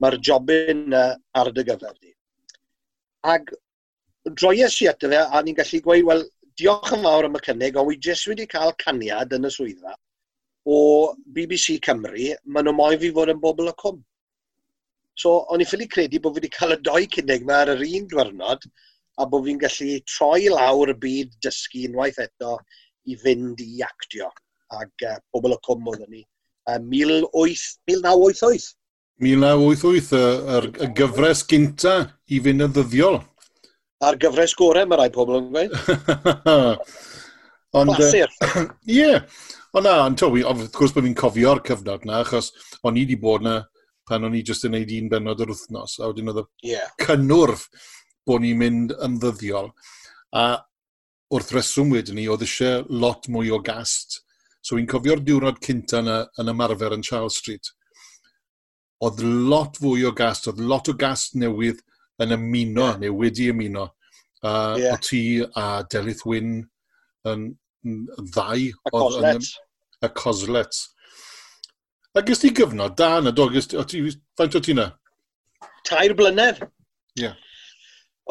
[0.00, 1.04] mae'r jobyn yna
[1.40, 2.12] ar dy gyfer di.
[3.34, 3.52] Ac
[4.26, 7.76] droies i ato fe, a ni'n gallu gweud, wel, diolch yn fawr am y cynnig,
[7.76, 9.96] ond wy jyst wedi cael caniad yn y swyddfa
[10.66, 14.00] o BBC Cymru, maen nhw moyn fi fod yn bobl y cwm.
[15.16, 17.84] So, o'n i ffili credu bod fi wedi cael y doi cynnig yma ar yr
[17.86, 18.66] un diwrnod,
[19.16, 22.56] a bod fi'n gallu troi lawr y byd dysgu unwaith eto
[23.08, 24.28] i fynd i actio.
[24.76, 26.22] Ac uh, pobl y cwm oedd ni.
[26.66, 28.74] Uh, 1988.
[29.22, 30.14] 1988, y,
[30.84, 31.94] y gyfres gynta
[32.28, 33.20] i fynd yn ddyddiol.
[34.04, 35.72] A'r gyfres gorau mae rai pobl yn gweud.
[37.76, 38.30] Ond, Plasur.
[38.88, 38.98] Ie.
[38.98, 39.20] Yeah.
[39.76, 42.46] Ond na, ond to, wrth gwrs bod fi'n cofio'r cyfnod na, achos
[42.86, 43.58] o'n i wedi bod na
[44.08, 46.88] pan o'n i jyst yn neud un benod yr wythnos, a wedyn oedd y yeah.
[47.02, 47.66] cynnwrf
[48.26, 49.70] bod ni'n mynd yn ddyddiol.
[50.36, 50.46] A
[51.34, 54.20] wrth reswm wedyn ni, oedd eisiau lot mwy o gast.
[54.62, 56.10] So fi'n cofio'r diwrnod cynta yn,
[56.42, 57.70] yn ymarfer yn Charles Street.
[59.06, 61.82] Oedd lot fwy o gast, oedd lot o gast newydd
[62.22, 62.98] yn ymuno, yeah.
[63.02, 63.90] neu wedi ymuno.
[64.42, 64.94] Uh, yeah.
[64.94, 66.58] O ti a Delith Wyn
[67.30, 67.48] yn,
[67.86, 68.68] yn ddau.
[68.86, 69.50] A Coslet.
[70.02, 70.82] A Coslet.
[72.16, 73.48] A gys ti gyfnod da yna, do?
[73.52, 74.02] Gys, o ti,
[74.38, 74.88] faint o ti yna?
[75.86, 76.62] Tair blynedd.
[77.20, 77.26] Ie.
[77.26, 77.42] Yeah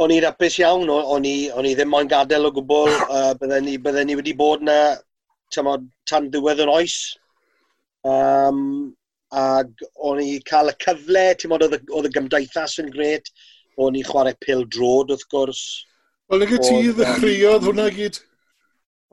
[0.04, 3.68] o'n i'n apus iawn, o'n i, on i ddim moyn gadael o gwbl, uh, bydden,
[3.68, 4.78] ni, bydden ni wedi bod na
[5.56, 6.98] tymod, tan ddiwedd yn oes.
[8.06, 8.60] Um,
[9.36, 9.72] ag
[10.08, 13.32] o'n i cael y cyfle, ti'n modd oedd y gymdeithas yn gret,
[13.82, 15.64] o'n i chwarae pil drod wrth gwrs.
[16.32, 18.20] Wel, lygu ti ddechreuodd hwnna gyd?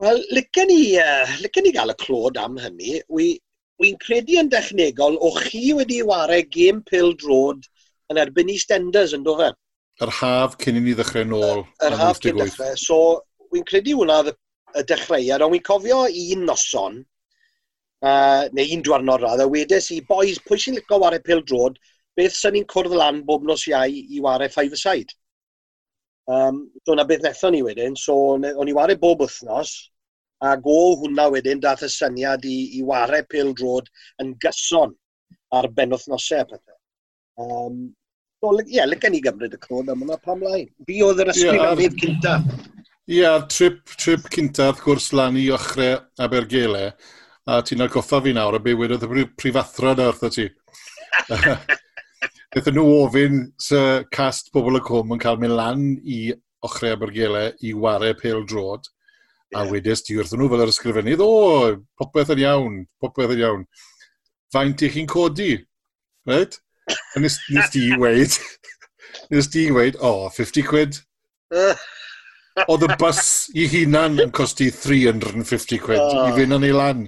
[0.03, 2.99] Wel, lygu ni, uh, lygu ni gael y clod am hynny.
[3.13, 3.33] Wi,
[3.81, 7.67] wi'n credu yn dechnegol o chi wedi wario gêm pil drod
[8.11, 9.53] yn erbyn i stenders yn do fe?
[10.01, 11.65] Yr haf cyn i ni ddechrau nôl.
[11.85, 12.77] Yr haf cyn dechrau.
[12.81, 12.99] So,
[13.53, 17.01] wy'n credu hwnna y dechreuad, ond wy'n cofio un noson,
[18.01, 21.77] uh, neu un dwarnod radd, a wedes i, boys, pwy sy'n licio wario pil drod,
[22.17, 25.13] beth sy'n ni'n cwrdd lan bob nos iau i wario five aside.
[26.25, 29.75] Um, so na beth nethon ni wedyn, so o'n i wario bob wythnos,
[30.43, 33.89] a go hwnna wedyn dath y syniad i, i wario pil drod
[34.23, 34.95] yn gyson
[35.53, 36.79] ar ben wythnosau pethau.
[37.39, 37.83] Um,
[38.43, 40.65] So, ie, yeah, lyca ni gymryd y clod am yna pam lai.
[40.83, 42.31] Fi oedd yr ysgrifennydd yeah, cynta.
[43.07, 46.89] Ie, yeah, trip, trip cynta, wrth gwrs, lan i ochrau Abergele.
[47.47, 50.49] A ti'n argoffa fi nawr, a be wedodd y prifathro na wrtho ti.
[52.57, 53.79] Nethon nhw ofyn sy
[54.11, 56.19] cast pobl y cwm yn cael mynd lan i
[56.67, 58.91] ochrau Abergele i ware pel drod.
[59.53, 59.61] Yeah.
[59.61, 63.65] A wedys ti wrthyn nhw fel yr ysgrifennydd, o, popeth yn iawn, popeth yn iawn.
[64.51, 65.53] Faint i chi'n codi?
[66.27, 66.59] Right?
[67.21, 68.35] Nes, nes di weid,
[69.31, 70.99] nes di weid, o, oh, 50 quid.
[72.69, 73.23] Oedd y bus
[73.57, 76.27] i hunan yn costi 350 quid oh.
[76.27, 77.07] i fynd yn ei lan.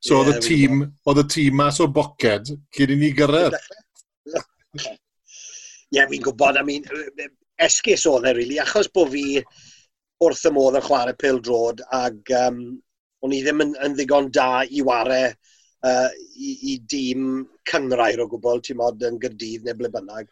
[0.00, 3.56] So yeah, oedd y tîm, oedd y tîm mas o boced cyn i ni gyrraedd.
[4.78, 6.84] Ie, yeah, fi'n gwybod, I mean,
[7.60, 9.42] esgus oedd e, really, achos bod fi
[10.24, 12.62] wrth y modd yn chwarae pildrod ac um,
[13.24, 15.32] o'n i ddim yn, yn ddigon da i wario
[15.86, 20.30] uh, i, i dîm cynrair o gwbl, ti'n modd yn gyrdydd neu ble bynnag.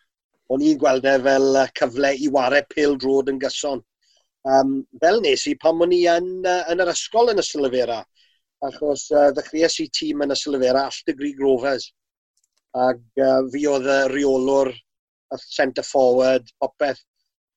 [0.53, 3.83] O'n i'n gweld e fel cyfle i wario pil drod yn gyson.
[4.47, 8.01] Um, fel nes i pan o'n i yn, uh, yn yr ysgol yn y Silfera,
[8.67, 11.89] achos uh, ddechreuais i tîm yn y Silfera Alltegri Grovers.
[12.87, 14.71] Ac uh, fi oedd y reolwr,
[15.35, 17.03] y centre forward, popeth.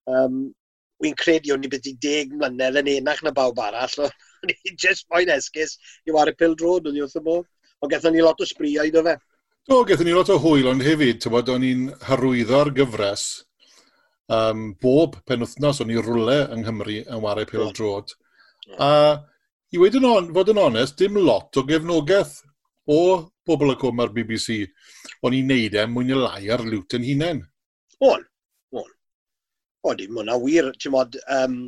[0.09, 0.47] Um,
[0.99, 4.09] Wy'n credu o'n i byddu deg mlynedd yn enach na bawb arall.
[4.43, 7.45] O'n i'n just moyn esgus i wario pil drod o'n i wrth y bod
[7.79, 9.15] ond gethon ni lot o sbriau, iddo fe.
[9.69, 13.25] Do, gethon ni lot o hwyl, ond hefyd, tywod, o'n i'n harwyddo'r gyfres.
[14.29, 18.13] Um, bob penwthnos o'n i rwle yng Nghymru yn wario pil drod.
[18.77, 18.89] A
[19.73, 22.39] i wedi on, fod yn onest, dim lot o gefnogaeth
[22.89, 22.99] o
[23.45, 24.63] bobl y cwm ar BBC.
[25.25, 27.43] O'n i'n neud e mwyn neu lai ar lwt yn hunain.
[28.05, 28.23] O'n,
[28.77, 28.95] o'n.
[29.85, 31.59] O, dim hwnna wir, ti'n modd, um,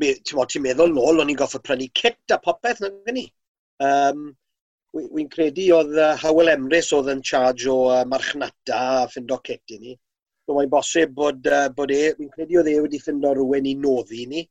[0.00, 3.26] ti'n meddwl nôl, o'n i'n goffa prynu kit a popeth na gynni.
[3.84, 4.30] Um,
[4.94, 9.74] Wy'n credu oedd uh, Howell Emrys oedd yn charge o uh, marchnata a ffindo cet
[9.74, 9.94] i ni.
[10.46, 13.74] So mae'n bosib bod, uh, bod e, wy'n credu oedd e wedi ffindo rhywun i
[13.80, 14.44] noddi ni.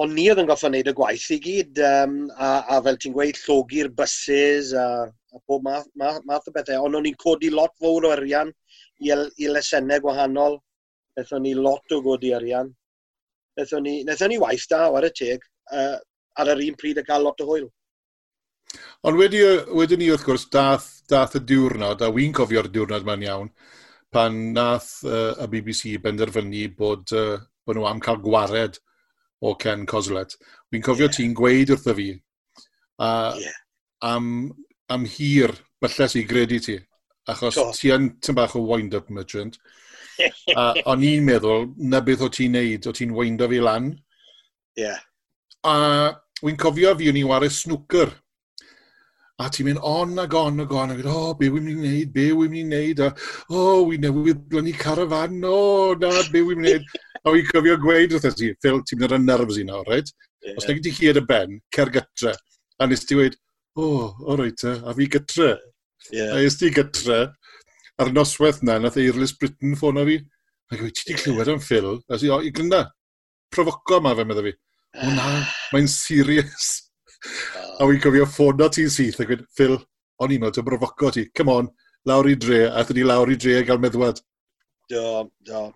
[0.00, 3.14] Ond ni oedd yn goffa wneud y gwaith i gyd, um, a, a fel ti'n
[3.16, 6.84] gweud, llogi'r buses a, a pob math, math, math o bethau.
[6.84, 8.52] Ond o'n i'n codi lot fawr o arian
[9.00, 10.58] i, i lesennau gwahanol.
[11.16, 12.68] Nethon ni lot o godi arian.
[13.56, 15.96] Nethon ni, nethon ni waith da ar y teg, uh,
[16.40, 17.72] ar yr un pryd a cael lot o hwyl.
[19.06, 19.42] Ond wedi,
[19.76, 23.50] wedi ni wrth gwrs, dath, dath y diwrnod, a wy'n cofio'r diwrnod ma'n iawn,
[24.12, 27.36] pan nath uh, y BBC benderfynu bod, uh,
[27.66, 28.78] bod nhw am cael gwared
[29.44, 30.36] o Ken Coslet.
[30.72, 31.16] Wy'n cofio yeah.
[31.16, 32.10] ti'n gweud wrtho fi
[32.98, 33.08] a,
[33.38, 33.58] yeah.
[34.08, 34.52] am,
[34.92, 36.76] am hir bylles i gredu ti,
[37.28, 37.70] achos Go.
[37.76, 39.58] ti yn tyn bach o wind-up merchant.
[40.56, 43.90] a o'n i'n meddwl, na beth o ti'n neud, o ti'n wind-up i lan.
[44.78, 45.02] Yeah.
[45.66, 45.74] A
[46.42, 48.14] wy'n cofio fi o'n i'n wario snwcer
[49.36, 51.82] a ti'n mynd on ag on ag on, a gwneud, o, oh, be wy'n mynd
[51.84, 53.08] i wneud, be wy'n mynd i wneud, a,
[53.50, 56.94] o, oh, wy'n newid blynu carafan, o, oh, na, be wy'n mynd i wneud.
[57.26, 60.12] a wy'n cofio gweud wrth ti, Phil, ti'n mynd ar y nerfs i nawr, right?
[60.46, 60.56] Yeah.
[60.60, 62.32] Os nag ti hyd y ben, cer gytre,
[62.80, 63.40] a nes ti wedi,
[63.76, 65.50] o, oh, o reit, a fi gytre.
[66.14, 66.32] Yeah.
[66.36, 67.20] A nes ti gytre,
[68.00, 70.20] ar noswaith na, nath Eirlis Britain ffona fi,
[70.70, 72.86] a gweud, ti di clywed am Phil, a si, o, i gynna,
[73.52, 74.56] profoco ma fe, meddwl fi.
[75.02, 75.28] O na,
[75.74, 76.72] mae'n serious
[77.78, 79.76] a wy'n cofio ffôn o ti'n syth a wyd, Phil,
[80.22, 81.70] o'n i'n meddwl brofoco ti, come on,
[82.08, 84.20] lawr i dre, a ni lawr i dre a gael meddwad.
[84.92, 85.66] Do, do.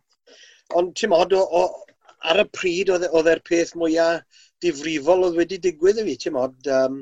[0.79, 6.01] Ond ti'n modd, ar y pryd oedd e, e'r peth mwyaf difrifol oedd wedi digwydd
[6.03, 7.01] i fi, ti'n modd, um,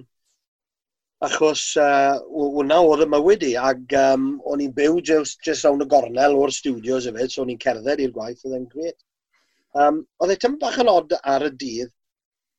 [1.26, 5.82] achos uh, hwnna oedd y mywyd i, ac um, o'n i'n byw just, just rawn
[5.82, 8.98] y gornel o'r studios hefyd, so o'n i'n cerdded i'r gwaith, oedd e'n gret.
[9.78, 11.94] Um, oedd e tym bach yn od ar y dydd,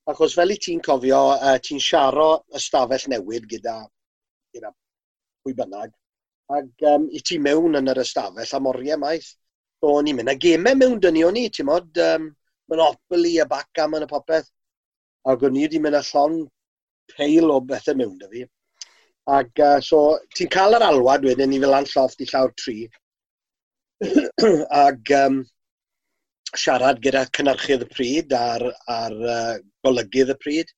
[0.10, 3.76] Achos fel i ti'n cofio, uh, ti'n siaro ystafell newid gyda,
[4.56, 4.72] gyda
[5.44, 5.92] pwy bynnag,
[6.58, 9.36] ac um, i ti mewn yn yr ystafell am oriau maith.
[9.80, 12.32] So, ni'n mynd a gemau mewn dyni o'n i, ti'n modd, um,
[12.70, 14.50] Monopoly a bacam yn y popeth.
[15.30, 16.42] Ac o'n i wedi mynd a llon
[17.14, 18.44] peil o bethau mewn dy fi.
[19.38, 20.02] Ac uh, e, so,
[20.38, 22.78] ti'n cael yr alwad wedyn ni fel anlloff i llawr tri.
[24.84, 25.42] ac um,
[26.58, 30.74] siarad gyda cynarchydd y pryd a'r, ar uh, golygydd y pryd.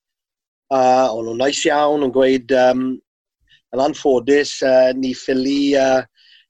[0.71, 2.86] Uh, o'n nhw'n nais iawn yn gweud, um,
[3.75, 6.01] yn anffodus, uh, ni ffili, uh,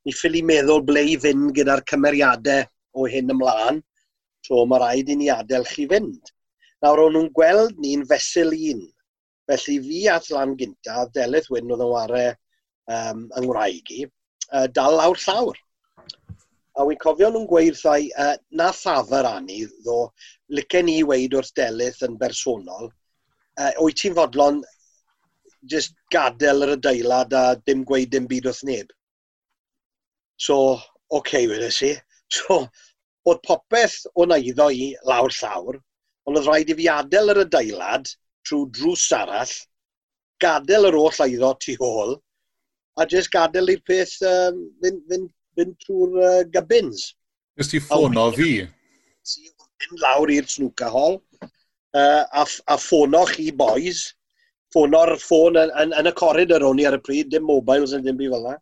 [0.06, 2.66] ni ffili meddwl ble i fynd gyda'r cymeriadau
[2.98, 3.82] o hyn ymlaen,
[4.46, 6.34] so mae rhaid i ni adael chi fynd.
[6.82, 8.86] Nawr o'n nhw'n gweld ni'n fesul un,
[9.50, 14.08] felly fi at lan gyntaf, Delyth Wyn oedd yn warau um, yng Ngwraeg i,
[14.52, 15.60] uh, dal lawr llawr
[16.82, 19.98] a wy'n cofio nhw'n gweud thai, uh, na ffafr anu, ddo,
[20.58, 22.88] licen ni weid wrth delyth yn bersonol,
[23.62, 24.62] uh, wyt ti'n fodlon
[25.74, 28.90] just gadael yr adeilad a dim gweud dim byd wrth neb.
[30.42, 30.88] So, oce,
[31.20, 31.92] okay, wedes i.
[32.32, 32.64] So,
[33.30, 35.78] oedd popeth o'n eiddo i lawr llawr,
[36.26, 38.08] ond oedd rhaid i fi adael yr adeilad
[38.48, 39.52] trwy drws arall,
[40.42, 42.16] gadael yr oll aiddo tu ôl,
[42.98, 45.30] a jyst gadael i'r peth um, fynd, fynd
[45.62, 47.12] fynd trwy'r uh, gabins.
[47.62, 48.54] Ys ti ffono fi?
[49.82, 51.22] Fynd lawr i'r snwca hol
[51.94, 54.10] uh, a, a ffono chi boys.
[54.72, 58.06] Ffono'r ffôn yn, yn, yn, y corridor o'n i ar y pryd, dim mobiles yn
[58.06, 58.58] dim byd fel yna.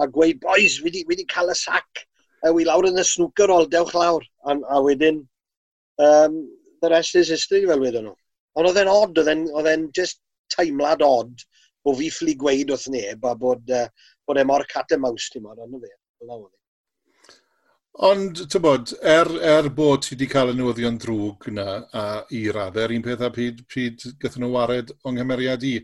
[0.00, 2.04] A gweud, boys, fi wedi, cael y sac.
[2.46, 4.24] A wi lawr yn y snwcer ol, dewch lawr.
[4.46, 5.24] A, a wedyn,
[6.00, 6.38] um,
[6.80, 8.16] the rest is history fel wedyn nhw.
[8.58, 10.22] Ond oedd e'n odd, oedd e'n just
[10.54, 11.34] teimlad odd
[11.84, 13.86] bod fi ffili gweud wrth neb a bod, uh,
[14.26, 15.92] bod e mor cat y maws ti'n modd, ond fe.
[18.00, 22.04] Ond, ti'n bod, er, er bod ti wedi cael y newyddion drwg yna a
[22.36, 25.74] i raddau'r un peth a pryd, pryd gyda nhw wared o'n nghymeriad i,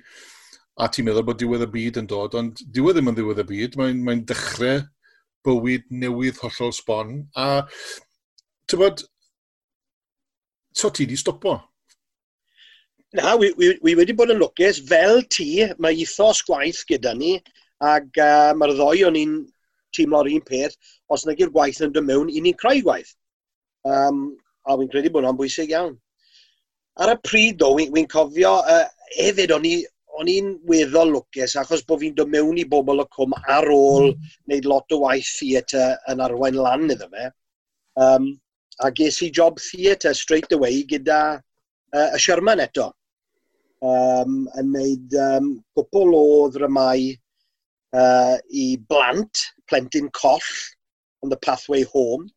[0.80, 3.46] a ti'n meddwl bod diwedd y byd yn dod, ond diwedd ddim yn ddiwedd y
[3.50, 4.84] byd, mae'n mae dechrau
[5.46, 7.64] bywyd newydd hollol sbon, a
[8.68, 9.04] ti'n bod,
[10.76, 11.58] so ti wedi stopo?
[13.16, 14.82] Na, wi, wi, wi wedi bod yn lwcus.
[14.88, 17.36] Fel ti, mae ethos gwaith gyda ni,
[17.84, 19.36] ac uh, mae'r ddoi o'n i'n
[19.94, 20.76] teimlo'r un peth,
[21.12, 23.14] os nag yw'r gwaith yn dod mewn, i ni'n creu gwaith.
[23.86, 24.28] Um,
[24.66, 25.94] a wy'n credu bod hwnna'n bwysig iawn.
[27.02, 28.86] Ar y pryd, do, wy'n wy cofio, uh,
[29.18, 29.68] hefyd, o'n
[30.16, 34.12] o'n i'n weddol lwcus achos bod fi'n dod mewn i bobl y cwm ar ôl
[34.14, 37.28] wneud lot o waith theatr yn arwain lan iddo fe.
[38.00, 38.30] Um,
[38.84, 42.90] a ges i job theatr straight away gyda uh, y Sherman eto.
[43.84, 47.10] Um, yn wneud um, cwpl o ddramau
[47.94, 50.50] uh, i blant, plentyn coll,
[51.22, 52.30] on the pathway home,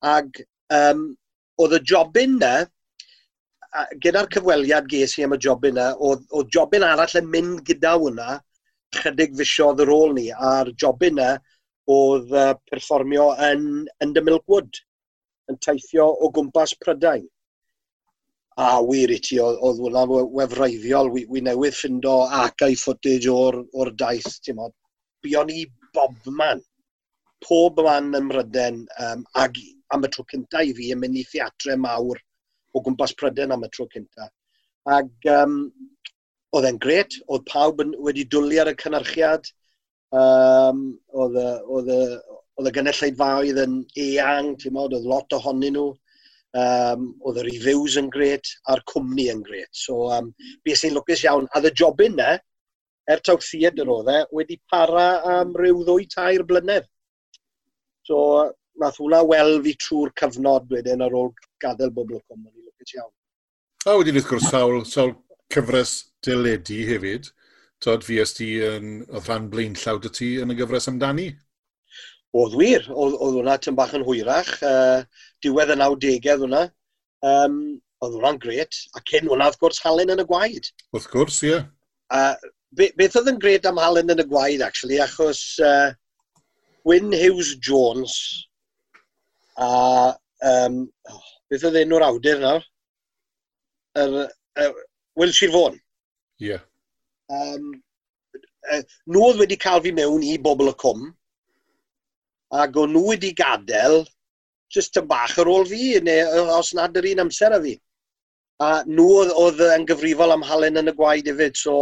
[0.00, 0.38] Ag
[0.72, 1.10] um,
[1.60, 2.52] oedd y jobyn na,
[4.00, 7.92] gyda'r cyfweliad ges i am y jobyn na, oedd, oedd jobyn arall yn mynd gyda
[8.00, 8.38] hwnna,
[8.96, 11.34] chydig fisiodd yr ôl ni, a'r jobyn na
[11.90, 14.80] oedd uh, perfformio yn, yn The Milkwood,
[15.52, 17.28] yn teithio o gwmpas Prydain.
[18.60, 23.92] A wir i ti, oedd hwnna wefraiddiol, wi, wi newydd ffindo acau footage o'r, or
[24.00, 24.74] daith, ti'n modd
[25.24, 26.62] buon ni bobman,
[27.44, 29.56] pob man ym Mryden, um, ag
[29.94, 32.20] am y tro cynta i fi yn mynd i theatre mawr
[32.74, 34.28] o gwmpas Pryden am y tro cynta.
[34.96, 35.56] Ac um,
[36.56, 39.48] oedd e'n gret, oedd pawb yn, wedi dwlu ar y cynhyrchiad,
[40.16, 40.84] um,
[41.22, 41.40] oedd,
[41.76, 41.90] oedd,
[42.58, 45.88] oedd y gynulleidfaoedd yn eang, ti'n modd, oedd lot ohonyn nhw,
[46.60, 49.70] um, oedd y reviews yn gret, a'r cwmni yn gret.
[49.76, 50.32] So, um,
[50.66, 51.48] bys ni'n lwcus iawn.
[51.54, 52.36] A y job in e,
[53.10, 56.86] er taw theatr oedd e, wedi para am ryw ddwy tair blynedd.
[58.06, 58.20] So,
[58.80, 63.12] nath hwnna wel fi trwy'r cyfnod wedyn ar ôl gadael bobl cwm, yn lwcus iawn.
[63.88, 65.14] A wedyn wrth gwrs sawl, sawl
[65.52, 65.94] cyfres
[66.26, 67.30] dyledu hefyd.
[67.80, 71.30] Tod, fi ysdi yn, oedd rhan blaen llawd y ti yn y gyfres amdani?
[72.36, 74.52] Oedd wir, oedd, oedd hwnna tyn bach yn hwyrach.
[74.60, 75.00] Uh,
[75.42, 76.64] diwedd y 90au oedd hwnna.
[77.26, 77.56] Um,
[78.04, 80.70] oedd hwnna'n gret, a cyn hwnna, wrth gwrs, halen yn y gwaed.
[80.94, 81.54] Wrth gwrs, ie.
[81.54, 81.66] Yeah.
[82.12, 85.90] Uh, be, beth oedd yn gred am Halen yn y gwaed, actually, achos uh,
[86.86, 88.16] Gwyn Hughes Jones
[89.60, 92.66] a um, oh, beth oedd enw'r awdur nawr?
[94.00, 94.18] Er,
[94.60, 94.74] er,
[95.18, 95.76] Will Sirfon.
[96.40, 96.52] Ie.
[96.52, 96.66] Yeah.
[97.30, 97.72] Um,
[98.70, 101.10] er, nhw oedd wedi cael fi mewn i bobl y cwm
[102.60, 104.00] ac o'n nhw wedi gadael
[104.74, 107.74] jyst yn bach ar ôl fi, neu os nad yr un amser a fi.
[108.62, 111.74] A nhw oedd, oedd yn gyfrifol am halen yn y gwaed hefyd, so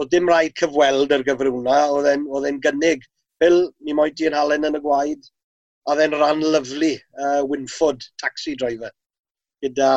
[0.00, 3.04] oedd dim rhaid cyfweld ar gyfer hwnna, oedd e'n gynnig.
[3.40, 5.28] Bill, mi moed di'n halen yn y gwaed,
[5.86, 8.90] a dde'n ran lyflu uh, Winford, taxi driver,
[9.64, 9.90] gyda,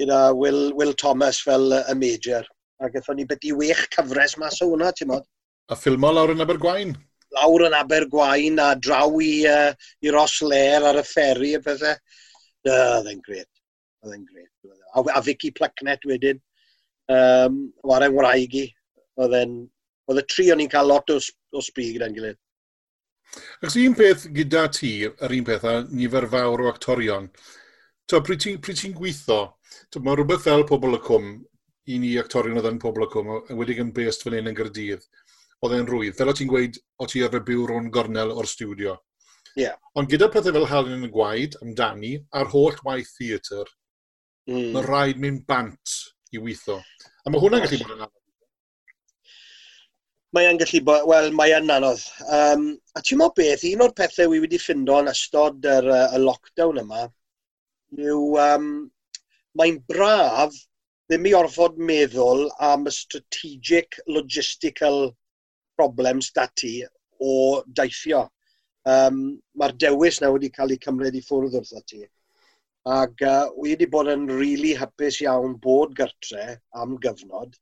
[0.00, 2.44] gyda Will, Will Thomas fel uh, y major.
[2.84, 5.24] A gatho ni beth i wech cyfres mas o hwnna, ti'n modd.
[5.72, 6.92] A ffilmo lawr yn Abergwain?
[7.36, 9.72] Lawr yn Abergwain a draw i, uh,
[10.04, 11.96] i Ros Lair ar y fferi a pethau.
[12.66, 13.50] Oedd e'n gret.
[14.06, 14.50] Dde'n gret.
[14.94, 16.40] A, a Vicky Plucknet wedyn.
[17.10, 18.66] Um, Waren wraig i
[19.22, 19.56] oedd e'n...
[20.06, 22.38] Oedd y tri o'n i'n cael lot o, o sbrig gyda'n gilydd.
[23.66, 27.26] Ac un peth gyda ti, yr un peth, a nifer fawr o actorion,
[28.06, 29.40] to, pryd ti'n ti, gweithio,
[29.90, 31.32] to, mae rhywbeth fel pobl y cwm,
[31.90, 35.08] i ni actorion oedd yn pobl y cwm, wedi yn best fel un yn Gyrdydd,
[35.66, 36.16] oedd e'n rwydd.
[36.18, 38.96] Fel o ti'n gweud, o ti ar byw rhwng gornel o'r studio.
[39.56, 39.74] Yeah.
[39.96, 43.70] Ond gyda pethau fel Halen yn y Gwaed, amdani, a'r holl waith theatr,
[44.50, 44.70] mm.
[44.74, 45.98] mae rhaid mynd bant
[46.34, 46.78] i weithio.
[47.24, 48.06] A mae hwnna'n gallu bod yn
[50.36, 52.02] mae e'n gallu bod, wel, mae e'n anodd.
[52.38, 56.20] Um, a ti'n meddwl beth, un o'r pethau wi wedi ffindo yn ystod yr, y
[56.20, 57.06] lockdown yma,
[58.04, 58.66] yw um,
[59.56, 60.58] mae'n braf
[61.08, 65.06] ddim i orfod meddwl am y strategic logistical
[65.78, 66.74] problems dati
[67.22, 68.26] o daithio.
[68.86, 69.20] Um,
[69.56, 72.02] Mae'r dewis na wedi cael ei cymryd i ffwrdd wrth ti.
[72.96, 77.56] Ac uh, wedi bod yn rili really hapus iawn bod gartre am gyfnod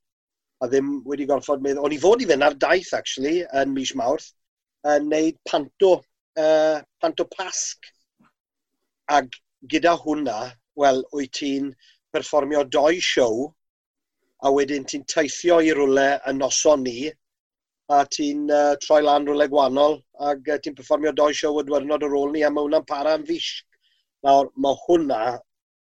[0.64, 1.84] a ddim wedi gorfod meddwl.
[1.84, 4.30] O'n i fod i fynd ar daith, actually, yn mis Mawrth,
[4.94, 5.98] yn neud panto,
[6.40, 7.90] uh, panto pasg.
[9.12, 9.36] Ac
[9.72, 10.38] gyda hwnna,
[10.80, 11.68] wel, wyt ti'n
[12.14, 13.44] perfformio doi siow,
[14.44, 17.12] a wedyn ti'n teithio i rwle y noson ni,
[17.92, 19.98] a ti'n uh, troi lan rwle gwahanol,
[20.30, 23.16] ac uh, ti'n perfformio doi siow y dwyrnod ar ôl ni, a mae hwnna'n para
[23.18, 23.64] am fish.
[24.24, 25.22] Nawr, mae hwnna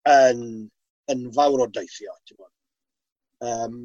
[0.09, 0.45] yn,
[1.13, 2.53] yn fawr o deithio, ti'n bod.
[3.41, 3.81] Um,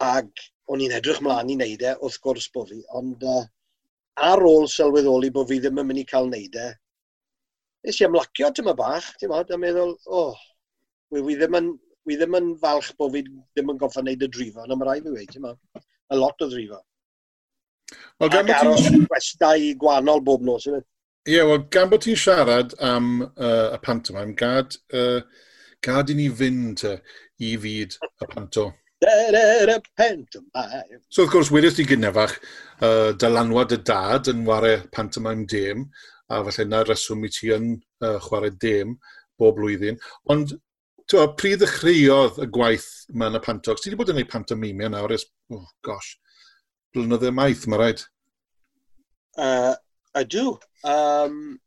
[0.00, 3.42] Ac o'n i'n edrych mlaen i wneud e, wrth gwrs bod fi, ond uh,
[4.30, 6.68] ar ôl sylweddoli bod fi ddim yn mynd i cael wneud e,
[7.86, 10.44] nes i ymlacio dyma bach, ti'n modd, a meddwl, o, oh,
[11.14, 11.72] wi, wi, ddim yn,
[12.08, 15.02] wi ddim yn falch bod fi ddim yn goffa wneud y drifo, ond mae rai
[15.04, 16.80] fi wedi, ti'n a lot o drifo.
[18.20, 19.02] Well, gan aros ti...
[19.10, 20.82] gwestau gwahanol bob nos, yna.
[21.26, 25.20] Ie, yeah, wel, gan bod ti'n siarad am uh, y pantomime, gad, uh,
[25.84, 26.98] gad i ni fynd uh,
[27.40, 28.70] i fyd y panto.
[31.08, 32.34] So wrth gwrs, wedys ti gynnefach,
[32.84, 35.86] uh, dylanwad y dad yn ware pantomime dem,
[36.28, 37.70] a falle na reswm i ti yn
[38.04, 38.98] uh, chwarae dem
[39.40, 39.96] bob blwyddyn.
[40.32, 40.52] Ond
[41.08, 43.80] to, pryd ddechreuodd y gwaith yma yn y pantox?
[43.80, 45.24] Ti wedi bod yn gwneud pantomime nawr ers,
[45.56, 46.12] oh gosh,
[46.94, 48.04] blynydde maith, mae rhaid.
[49.40, 49.74] Uh,
[50.14, 50.58] I do.
[50.84, 51.58] Um,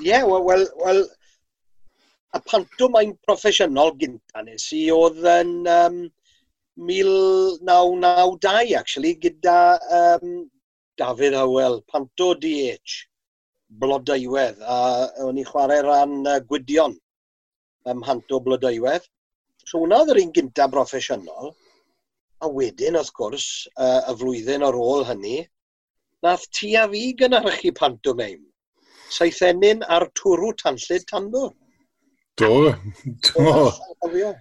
[0.00, 1.06] yeah, well, well, well,
[2.36, 6.02] y pantomime proffesiynol gynta nes i oedd yn um,
[6.76, 10.50] 1992, actually, gyda um,
[10.98, 13.06] Dafydd Hywel, Panto DH,
[13.68, 16.96] Blodaiwedd, a o'n i chwarae ran uh, Gwydion
[17.88, 19.04] ym Mhanto Blodaiwedd.
[19.64, 21.52] So hwnna oedd yr un gyntaf broffesiynol,
[22.42, 25.38] a wedyn, wrth gwrs, uh, y flwyddyn ar ôl hynny,
[26.24, 28.42] nath ti a fi gynharchu pantomeim,
[29.16, 31.52] saethenyn ar twrw tanllyd tandwr.
[32.40, 32.72] Do.
[33.28, 34.32] do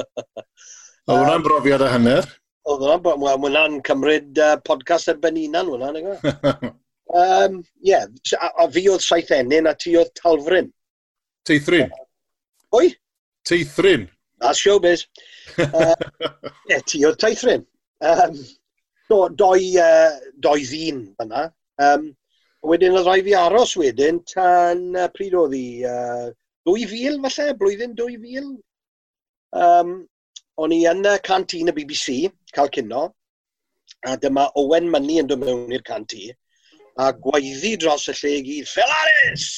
[1.08, 2.28] Oedd hwnna'n brofiad a hanner.
[2.68, 6.12] Oedd hwnna'n well, hwnna'n cymryd uh, podcast ar ben unan hwnna, neu
[7.16, 7.56] um,
[7.90, 8.04] yeah,
[8.36, 10.70] a, a fi oedd saithenyn a ti oedd talfryn.
[11.48, 11.90] Teithrin.
[12.76, 12.90] Oi?
[13.48, 14.08] Teithrin.
[14.40, 15.06] That's showbiz.
[15.58, 15.94] uh,
[16.68, 17.64] yeah, ti oedd teithrin.
[18.00, 18.36] Um,
[19.10, 21.48] do, doi, uh, doi ddyn fyna.
[21.80, 22.10] Um,
[22.66, 25.66] wedyn oedd rhaid fi aros wedyn tan uh, pryd oedd hi?
[25.88, 26.30] Uh,
[26.68, 28.54] 2000 falle, blwyddyn 2000.
[29.56, 29.94] Um,
[30.58, 33.06] o'n i yn y canteen y BBC, cael cynno,
[34.06, 36.36] a dyma Owen Mynni yn dod mewn i'r canteen,
[37.00, 39.48] a gweiddi dros y lle i gyd, Felaris!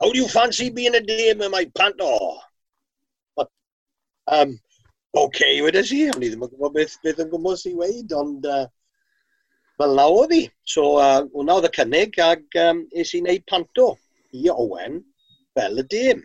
[0.00, 2.38] How do you fancy being a dame in my panto?
[4.26, 4.58] um,
[5.14, 8.46] OK, wedi si, o'n i ddim yn gwybod beth, beth yn gwybod si weid, ond
[8.50, 8.64] uh,
[9.78, 10.42] fel na oedd hi.
[10.66, 13.92] So, uh, hwnna oedd y cynnig, ac um, es i wneud panto
[14.34, 14.98] i Owen
[15.54, 16.24] fel y dim.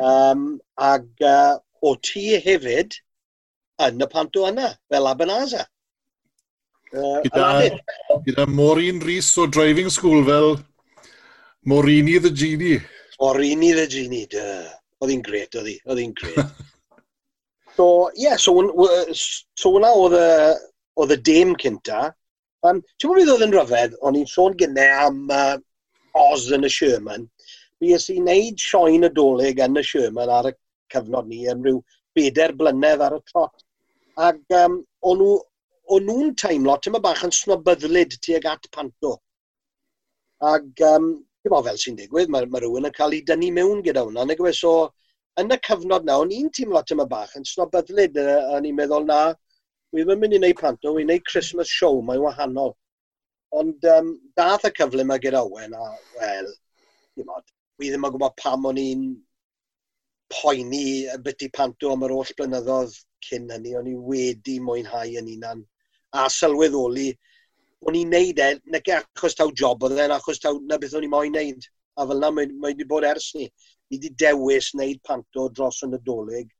[0.00, 0.46] Um,
[0.80, 2.96] ac uh, o ti hefyd
[3.84, 5.64] yn y panto yna, fel Abanaza.
[6.94, 7.46] Uh, gyda,
[8.26, 10.60] gyda Maureen Rhys o Driving School fel
[11.66, 12.80] Morini the Genie.
[13.20, 14.44] Morini the Genie, dy.
[15.02, 15.74] Oedd hi'n gret, oedd hi.
[15.90, 16.38] Oedd hi'n gret.
[17.76, 18.54] so, ie, yeah, so,
[19.58, 20.28] so hwnna oedd y,
[21.02, 22.06] oedd y dem cynta.
[22.64, 25.56] Um, Ti'n mwyn oedd yn ryfedd, o'n i'n sôn gynnau am uh,
[26.14, 27.26] Oz yn y Sherman.
[27.82, 30.54] Mi ys i wneud sioen y doleg yn y Sherman ar y
[30.94, 31.82] cyfnod ni yn rhyw
[32.16, 33.64] bedair blynedd ar y trot.
[34.28, 34.80] Ac um,
[35.10, 39.16] o'n nhw'n nhw teimlo, ti'n bach yn snobyddlyd tuag at panto.
[40.54, 41.08] Ac um,
[41.42, 44.28] ti'n fel sy'n digwydd, mae, mae rhywun yn cael ei dynnu mewn gyda hwnna.
[44.30, 44.54] Nag yw e?
[44.56, 44.74] so,
[45.40, 48.20] yn y cyfnod na, o'n i'n teimlo ti'n bach yn snobyddlyd.
[48.54, 49.20] O'n i'n meddwl na,
[49.94, 52.72] wi ddim yn mynd i wneud panto, wi'n wneud Christmas show, mae'n wahanol.
[53.54, 56.48] Ond um, dath y cyfle yma gyda Owen, a wel,
[57.18, 57.46] dim ond,
[57.78, 59.04] wi ddim yn gwybod pam o'n i'n
[60.32, 65.30] poeni y byty panto am yr oll blynyddoedd cyn hynny, o'n i wedi mwynhau yn
[65.36, 65.62] unan.
[66.14, 67.10] A sylweddoli,
[67.84, 71.06] o'n i'n neud e, nag achos taw job oedd e'n achos taw na beth o'n
[71.06, 71.68] i moyn neud.
[71.94, 73.46] A fel na, mae, wedi bod ers ni.
[73.90, 76.50] Ni wedi dewis wneud panto dros yn y dolyg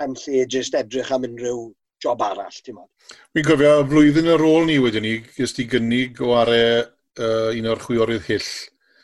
[0.00, 1.66] yn lle jyst edrych am unrhyw
[2.00, 2.88] job arall, ti'n modd.
[3.36, 7.68] Mi'n cofio, flwyddyn ar ôl ni wedyn ni, gys ti gynnig o are uh, un
[7.68, 8.48] o'r chwiorydd hyll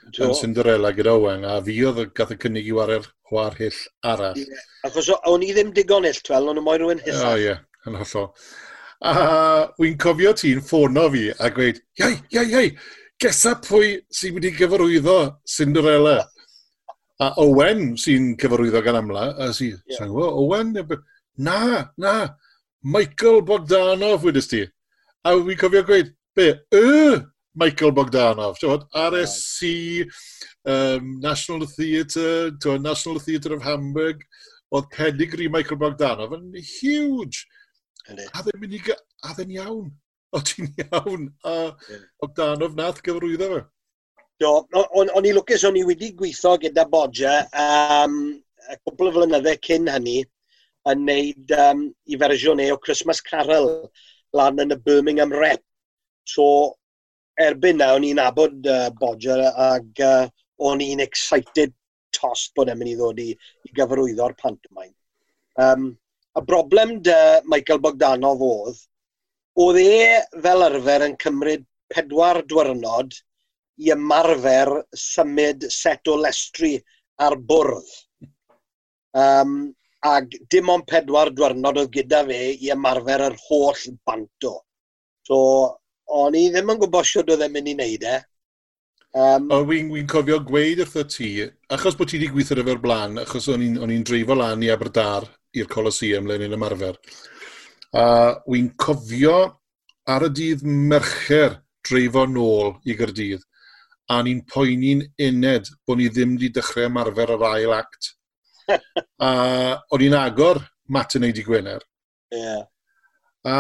[0.07, 0.29] Do.
[0.29, 4.39] yn Cinderella gyda Owen, a fi oedd gath y cynnig i ware'r chwarhyll arall.
[4.39, 4.69] Yeah.
[4.87, 7.25] Achos o'n i ddim digon ond o'n moyn rhywun hithach.
[7.25, 7.65] O oh, ie, yeah.
[7.87, 8.31] yn hollol.
[9.05, 9.13] A
[9.81, 12.71] wy'n cofio ti'n ffono fi a gweud, iai, iai, iai,
[13.21, 15.19] gesa pwy sy'n mynd i gyfarwyddo
[15.57, 16.17] Cinderella.
[17.21, 19.99] A Owen sy'n cyfarwyddo gan amla, a si, yeah.
[19.99, 20.73] sa'n gwybod, Owen,
[21.37, 21.61] na,
[22.01, 22.17] na,
[22.87, 24.65] Michael Bogdanov wedys ti.
[25.27, 27.21] A wy'n cofio gweud, be, y,
[27.57, 30.05] Michael Bogdanov, tywod, RSC,
[30.69, 34.25] um, National Theatre, National Theatre of Hamburg,
[34.75, 37.47] oedd pedigree Michael Bogdanov yn huge.
[38.07, 38.83] A ddim mynd i...
[39.25, 39.89] A ddim iawn.
[40.37, 41.31] O ti'n iawn.
[41.47, 41.55] A
[41.89, 42.05] yeah.
[42.23, 43.63] Bogdanov nath gyfrwyddo fe.
[44.43, 48.19] Do, o'n, on i lwcus o'n i wedi gweithio gyda Bodja um,
[48.69, 50.19] a cwbl o flynyddau cyn hynny
[50.93, 53.71] yn neud um, i fersiwn e o Christmas Carol
[54.37, 55.65] lan yn y Birmingham Rep.
[56.29, 56.45] So,
[57.43, 60.29] erbyn na, o'n i'n abod uh, Bodger ac uh,
[60.69, 61.75] o'n i'n excited
[62.17, 63.31] tost bod e'n mynd i ddod i,
[63.69, 64.95] i gyfarwyddo'r pantomime.
[65.61, 65.91] Um,
[66.37, 67.17] a broblem dy
[67.49, 68.83] Michael Bogdanov oedd,
[69.61, 73.17] oedd e fel arfer yn cymryd pedwar dwyrnod
[73.85, 76.75] i ymarfer symud set o lestri
[77.27, 77.91] ar bwrdd.
[79.17, 79.57] Um,
[80.07, 84.55] ac dim ond pedwar dwyrnod oedd gyda fe i ymarfer yr holl banto.
[85.27, 85.39] So,
[86.07, 88.17] o'n i ddim yn gwybod sydd oedd e'n mynd i wneud e.
[89.17, 91.31] Um, o, wy'n wy cofio gweud wrtho ti,
[91.73, 95.25] achos bod ti wedi gweithio efo'r blaen, achos o'n i'n dreifo lan i Aberdar
[95.57, 96.99] i'r Colosseum le ni'n ymarfer,
[97.97, 98.05] a
[98.45, 99.39] wy'n cofio
[100.13, 103.43] ar y dydd mercher dreifo nôl i Gyrdydd,
[104.13, 108.13] a ni'n poeni'n uned bod ni ddim wedi dechrau ymarfer yr ail act.
[109.27, 109.33] a
[109.95, 110.61] o'n i'n agor
[110.93, 111.83] matinau di Gwener.
[112.35, 112.67] Yeah.
[113.47, 113.57] A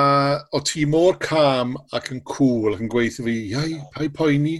[0.57, 4.57] o ti mor cam ac yn cool ac yn gweithio fi, iau, pa'i poeni,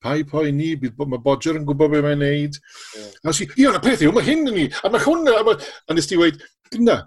[0.00, 2.56] pa'i poeni, bydd mae Bodger yn gwybod beth mae'n neud.
[2.96, 3.10] Yeah.
[3.28, 5.56] A si, ie, y peth yw, mae hyn yn ni, a mae hwnna, a, ma...
[5.84, 6.40] a nes ti weid,
[6.72, 7.02] dyna,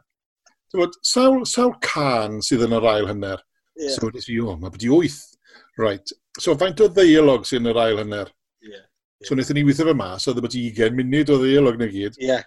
[1.02, 3.42] sawl, sawl can sydd yn yr ail hynner?
[3.80, 3.96] Yeah.
[3.96, 5.22] So nes i, o, mae byddi wyth.
[5.82, 6.14] Right.
[6.38, 8.30] So faint o ddeialog sydd yn yr ail hynner?
[8.62, 8.84] Yeah.
[8.84, 9.26] yeah.
[9.26, 12.22] So wnaethon ni weithio fe mas, oedd e byddi 20 munud o ddeialog na gyd.
[12.22, 12.46] Yeah.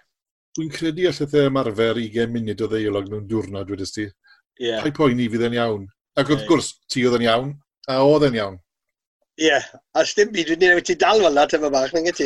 [0.55, 4.07] Dwi'n credu allai ymarfer 20 munud o ddeialog mewn diwrnod, wedys ti.
[4.59, 4.81] Yeah.
[4.83, 5.87] pa'i poeni fydd yn iawn?
[6.17, 7.49] Ac wrth gwrs, ti oedd yn iawn,
[7.91, 8.55] a oedd yn iawn.
[9.37, 9.65] Ie, yeah.
[9.93, 12.25] a sdim byd wedi'n ei ti dal fel na, tyfa bach, nid ti?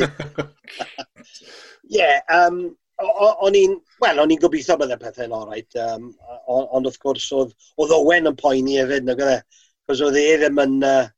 [1.97, 2.61] Ie, um,
[3.01, 3.73] o'n i'n,
[4.03, 6.11] wel, o'n i'n gobeithio bydde pethau'n orau, um,
[6.47, 10.27] ond wrth gwrs oedd, oedd Owen yn poeni hefyd, nag oedd e, cos oedd e
[10.39, 11.09] ddim yn, uh,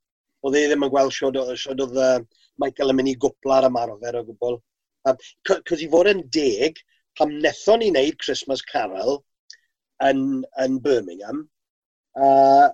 [0.47, 2.15] oedd e ddim yn gweld siod, siod oedd uh,
[2.61, 4.57] Michael yn mynd i gwpla'r ymarfer o gwbl.
[5.09, 6.79] Um, cos i fod yn deg,
[7.19, 9.19] pam nethon ni wneud Christmas Carol,
[10.09, 10.23] yn,
[10.63, 11.43] yn Birmingham,
[12.19, 12.67] uh,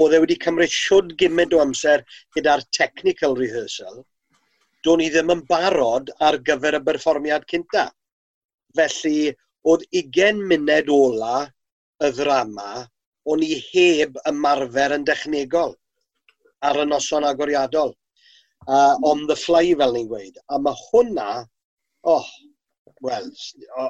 [0.00, 2.04] oedd e wedi cymryd siwd gymaint o amser
[2.36, 4.02] gyda'r technical rehearsal,
[4.86, 7.88] do'n i ddim yn barod ar gyfer y berfformiad cynta.
[8.76, 9.32] Felly,
[9.68, 11.36] oedd 20 munud ola
[12.02, 12.86] y ddrama,
[13.30, 15.76] o'n i heb ymarfer yn dechnegol
[16.68, 17.92] ar y noson agoriadol.
[18.66, 20.38] Uh, on the fly, fel ni'n gweud.
[20.54, 21.28] A mae hwnna,
[22.06, 22.26] oh,
[23.02, 23.26] wel,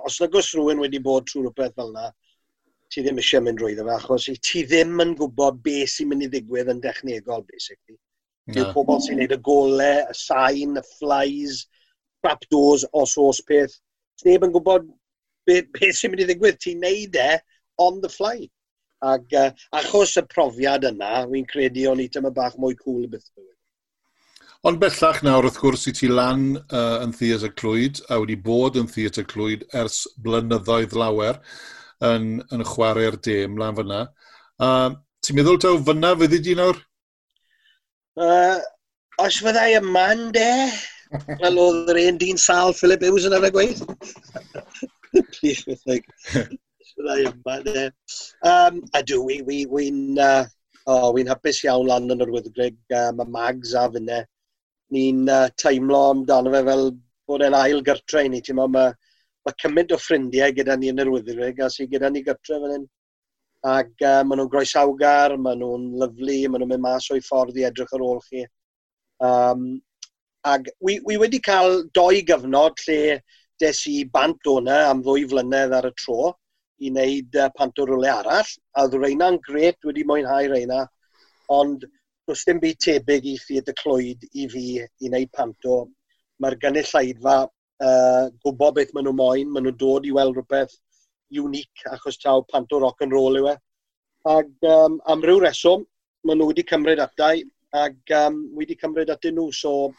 [0.08, 2.08] os nag oes rhywun wedi bod trwy rhywbeth fel yna,
[2.92, 6.30] ti ddim eisiau mynd drwyddo fe, achos ti ddim yn gwybod beth sy'n mynd i
[6.32, 7.96] ddigwydd yn dechnegol, basically.
[8.50, 8.58] No.
[8.58, 11.62] Yw pobl sy'n neud y golau, y sain, y flies,
[12.24, 13.78] trapdoors, os os peth.
[14.18, 14.90] Ti ddim yn gwybod
[15.48, 16.60] beth, beth sy'n mynd i ddigwydd.
[16.62, 17.30] Ti'n neud e
[17.82, 18.36] on the fly.
[19.02, 23.26] Ac uh, achos y profiad yna, wy'n credu o'n i tyma bach mwy cool beth
[23.32, 23.48] bywyd.
[24.68, 28.76] Ond bellach nawr, wrth gwrs, i ti lan uh, yn Theatr Clwyd, a wedi bod
[28.78, 31.40] yn Theatr Clwyd ers blynyddoedd lawer
[32.08, 34.00] yn, yn chwarae'r dem lan fyna.
[34.62, 36.80] Uh, ti'n meddwl taw fyna fyddi di nawr?
[38.18, 38.58] Uh,
[39.22, 40.48] os fyddai yma yn de,
[41.40, 43.84] fel oedd yr un dyn sal Philip Hughes yn ar y gweith.
[45.36, 47.86] Please, like, fyddai yma, de.
[48.48, 50.44] Um, a dwi, wi, wi, wi'n, uh,
[50.90, 54.24] oh, wi hapus iawn lan yn yr wyddgrig, Uh, Mae mags a fyne.
[54.92, 56.90] Ni'n uh, teimlo amdano fe fel
[57.28, 58.92] bod e'n ail gyrtre i ni, ti'n ma, mae
[59.46, 62.74] mae cymaint o ffrindiau gyda ni yn yr wyddgrug a sy'n gyda ni gytre fan
[62.76, 62.84] hyn.
[63.72, 67.66] Ac uh, maen nhw'n groesawgar, maen nhw'n lyflu, maen nhw'n mynd mas o'i ffordd i
[67.68, 68.44] edrych ar ôl chi.
[69.22, 69.66] Um,
[70.52, 73.20] ac wi, wi wedi cael doi gyfnod lle
[73.62, 76.32] des i bant o'na am ddwy flynedd ar y tro
[76.82, 80.80] i wneud uh, pant o rwle arall, a oedd Reina'n gret wedi mwynhau Reina,
[81.54, 81.86] ond
[82.28, 85.82] does dim byd tebyg i ffyd y clwyd i fi i wneud panto.
[86.42, 87.36] Mae'r gynulleidfa
[87.82, 90.78] uh, gwybod beth maen nhw moyn, maen nhw'n dod i weld rhywbeth
[91.42, 93.56] unique achos taw panto rock and roll yw e.
[94.32, 95.84] Ac um, am ryw reswm,
[96.26, 97.42] maen nhw wedi cymryd atau
[97.82, 99.92] ac um, wedi cymryd atyn nhw, so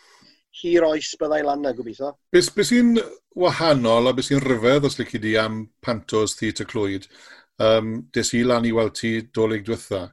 [0.62, 2.14] hir oes byddai lan na gobeithio.
[2.32, 2.94] Beth be sy'n
[3.40, 7.08] wahanol a beth sy'n rhyfedd os lyci di am pantos theatr clwyd?
[7.64, 10.06] Um, des i lan i weld ti doleg diwetha.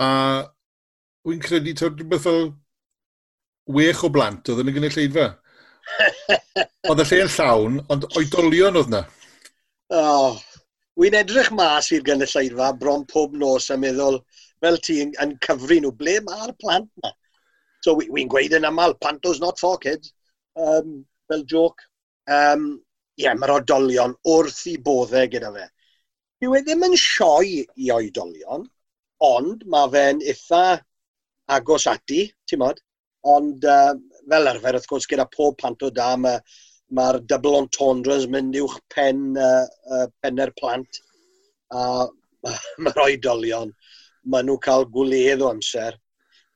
[0.00, 0.10] A
[1.26, 2.50] wy'n credu, ti'n rhywbeth fel
[3.76, 5.26] wech o blant oedd yn y gynulleidfa.
[6.90, 9.04] Oedd y lle'n llawn, ond oedolion oedd na.
[9.94, 10.38] Oh,
[10.96, 14.14] Wy'n edrych mas i'r gynulleidfa bron pob nos a meddwl,
[14.64, 17.10] fel ti yn, yn cyfru nhw, ble mae'r plant na?
[17.84, 20.14] So wy'n we gweud yn aml, Panto's not for kids,
[20.56, 21.84] um, fel joc.
[22.38, 22.64] Um,
[23.16, 25.66] Ie, yeah, mae'r oedolion wrth i boddau gyda fe.
[26.40, 28.64] Dyw e ddim yn sioi i oedolion,
[29.28, 30.64] ond mae fe'n eitha
[31.58, 32.80] agos ati, ti'n modd.
[33.36, 33.92] Ond uh,
[34.30, 36.40] fel arfer, wrth gwrs, gyda pob plant o da, mae'r
[36.98, 41.02] ma, ma double entendres mynd uwch pen, uh, uh, penner plant.
[41.74, 42.06] A
[42.82, 43.72] mae'r oedolion,
[44.30, 45.96] maen nhw'n cael gwledd o amser.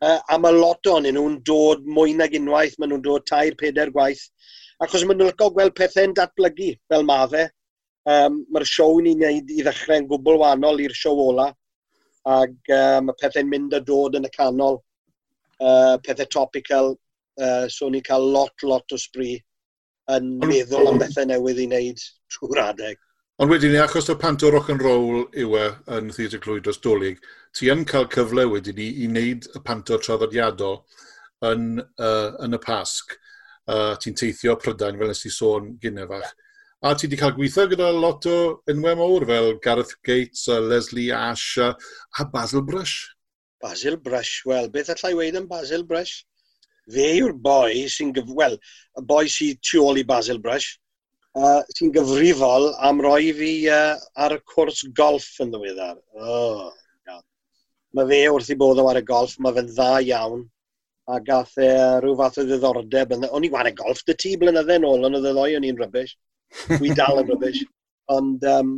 [0.01, 3.93] Uh, a mae lot o'n nhw'n dod mwy nag unwaith, maen nhw'n dod tair, peder
[3.95, 4.29] gwaith.
[4.81, 7.49] Achos maen nhw'n lygo gweld pethau'n datblygu fel mae
[8.09, 11.51] Um, mae'r siow ni'n gwneud i ddechrau'n gwbl wahanol i'r siow ola.
[12.33, 14.81] Ac uh, mae pethau'n mynd a dod yn y canol.
[15.61, 16.95] Uh, pethau topical,
[17.41, 19.39] Uh, so ni'n cael lot, lot o sbri
[20.11, 22.03] yn meddwl am bethau newydd i wneud
[22.35, 22.99] trwy'r adeg.
[23.41, 25.67] Ond wedyn ni, achos y pant o rock and roll yw e
[25.97, 27.23] yn Theatr Clwyd dros Dolig,
[27.57, 30.83] ti yn cael cyfle wedyn ni i wneud y pant o traddodiadol
[31.49, 33.17] yn, uh, yn y pasg.
[33.71, 36.35] Uh, ti'n teithio Prydain, fel nes ti sôn gynnefach.
[36.85, 38.37] A ti wedi cael gweithio gyda lot o
[38.69, 41.73] enwau mawr fel Gareth Gates, uh, Leslie Ash uh,
[42.19, 43.15] a Basil Brush.
[43.61, 46.27] Basil Brush, wel, beth allai weid am Basil Brush?
[46.95, 48.31] fe yw'r boi sy'n, gyf...
[48.37, 48.57] wel,
[48.99, 50.77] y boi sy'n tu ôl i Basil Brush,
[51.39, 55.99] uh, sy'n gyfrifol am roi fi uh, ar y cwrs golf yn ddiweddar.
[56.21, 56.71] Oh,
[57.09, 57.27] God.
[57.97, 60.49] mae fe wrth i bod o ar y golf, mae fe'n dda iawn,
[61.11, 61.71] a gath e
[62.03, 63.17] rhyw fath o ddiddordeb.
[63.31, 65.81] O'n i wario golf dy ti blynydde yn ôl, ond oedd y ddoi o'n i'n
[65.81, 66.15] rybys.
[66.83, 67.65] Wi dal yn rybys.
[68.17, 68.73] Ond, um,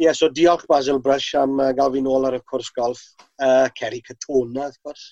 [0.00, 3.02] ie, yeah, so diolch Basil Brush am uh, gael fi nôl ar y cwrs golf.
[3.38, 5.04] Uh, Ceri Catona, wrth gwrs.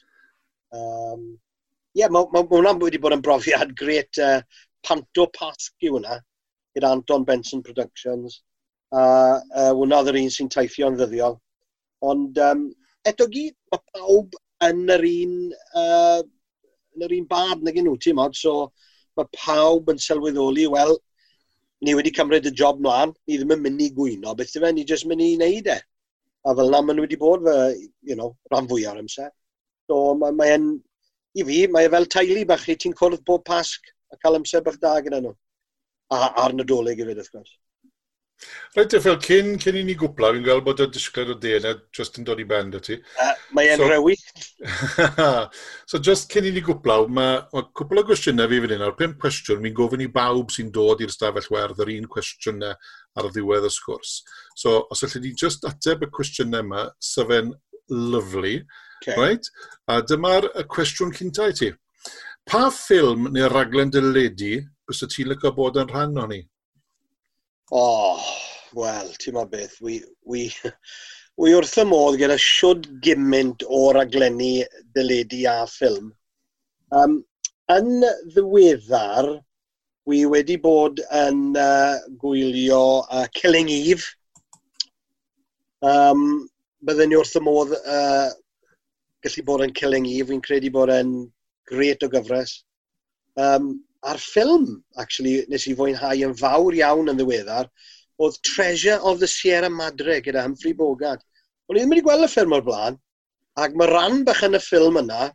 [0.75, 1.29] Um,
[1.95, 4.41] yeah, mae ma, ma hwnna'n wedi bod yn brofiad gret uh,
[4.87, 6.19] panto pasg i hwnna,
[6.77, 8.41] gyda Anton Benson Productions.
[8.95, 9.03] A
[9.41, 11.39] uh, hwnna oedd yr un sy'n teithio'n ddyddiol.
[12.07, 12.67] Ond um,
[13.09, 14.37] eto gyd, mae pawb
[14.67, 15.39] yn yr un,
[15.81, 16.21] uh,
[16.95, 18.37] yn yr un bad nag nhw, ti'n modd.
[18.39, 18.71] so
[19.19, 20.97] mae pawb yn sylweddoli, wel,
[21.85, 24.77] ni wedi cymryd y job mlaen, ni ddim yn mynd i gwyno, beth dyfa, e?
[24.77, 25.79] ni jyst mynd i wneud e.
[26.45, 29.31] A fel na maen nhw wedi bod, fe, you know, rhan fwy ar amser.
[29.91, 30.57] So mae'n mae
[31.35, 34.65] i fi, mae e fel teulu bach lle ti'n cwrdd bob pasg a cael amser
[34.67, 35.35] bach da gyda nhw.
[36.15, 37.55] A, a'r nadolig i fyd, wrth gwrs.
[38.75, 41.71] Rhaid right, fel cyn, cyn i ni gwpla, fi'n gweld bod y disgled o DNA
[41.71, 42.97] e just yn dod i ben, ti.
[43.23, 44.17] Uh, mae e'n so, rewi.
[45.91, 48.97] so just cyn i ni gwpla, mae ma cwpl o gwestiynau fi fan hyn, o'r
[48.99, 53.31] pum cwestiwn, mi'n gofyn i bawb sy'n dod i'r stafell werth yr un cwestiynau ar
[53.31, 54.17] ddiwedd y sgwrs.
[54.59, 57.55] So os ydych ni just ateb y cwestiynau yma, sy'n
[57.95, 58.57] lyflu,
[59.05, 59.21] Okay.
[59.21, 59.49] Right?
[59.89, 61.71] A dyma'r cwestiwn cynta i ti.
[62.49, 66.41] Pa ffilm neu raglen dyledu bys y ti'n lyco bod yn rhan o'n ni?
[67.73, 68.21] Oh,
[68.77, 69.99] wel, ti'n ma beth, wi,
[70.29, 70.47] wi,
[71.41, 74.55] wi wrth y modd gyda siwd gymaint o raglenni
[74.97, 76.09] dyledu a ffilm.
[76.97, 77.19] Um,
[77.73, 79.29] yn ddiweddar,
[80.09, 84.09] wi wedi bod yn uh, gwylio uh, Killing Eve.
[85.85, 86.49] Um,
[86.85, 88.33] bydden ni wrth y modd uh,
[89.25, 91.13] gallu bod yn Cilingi, fi'n credu bod yn
[91.71, 92.59] gret o gyfres.
[93.41, 93.73] Um,
[94.05, 94.67] a'r ffilm,
[95.01, 97.71] actually, nes i fwynhau yn fawr iawn yn ddiweddar,
[98.21, 101.25] oedd Treasure of the Sierra Madre gyda Humphrey Bogart.
[101.69, 103.01] O'n i ddim wedi gweld y ffilm o'r blaen,
[103.65, 105.31] ac mae ran bach yn y ffilm yna,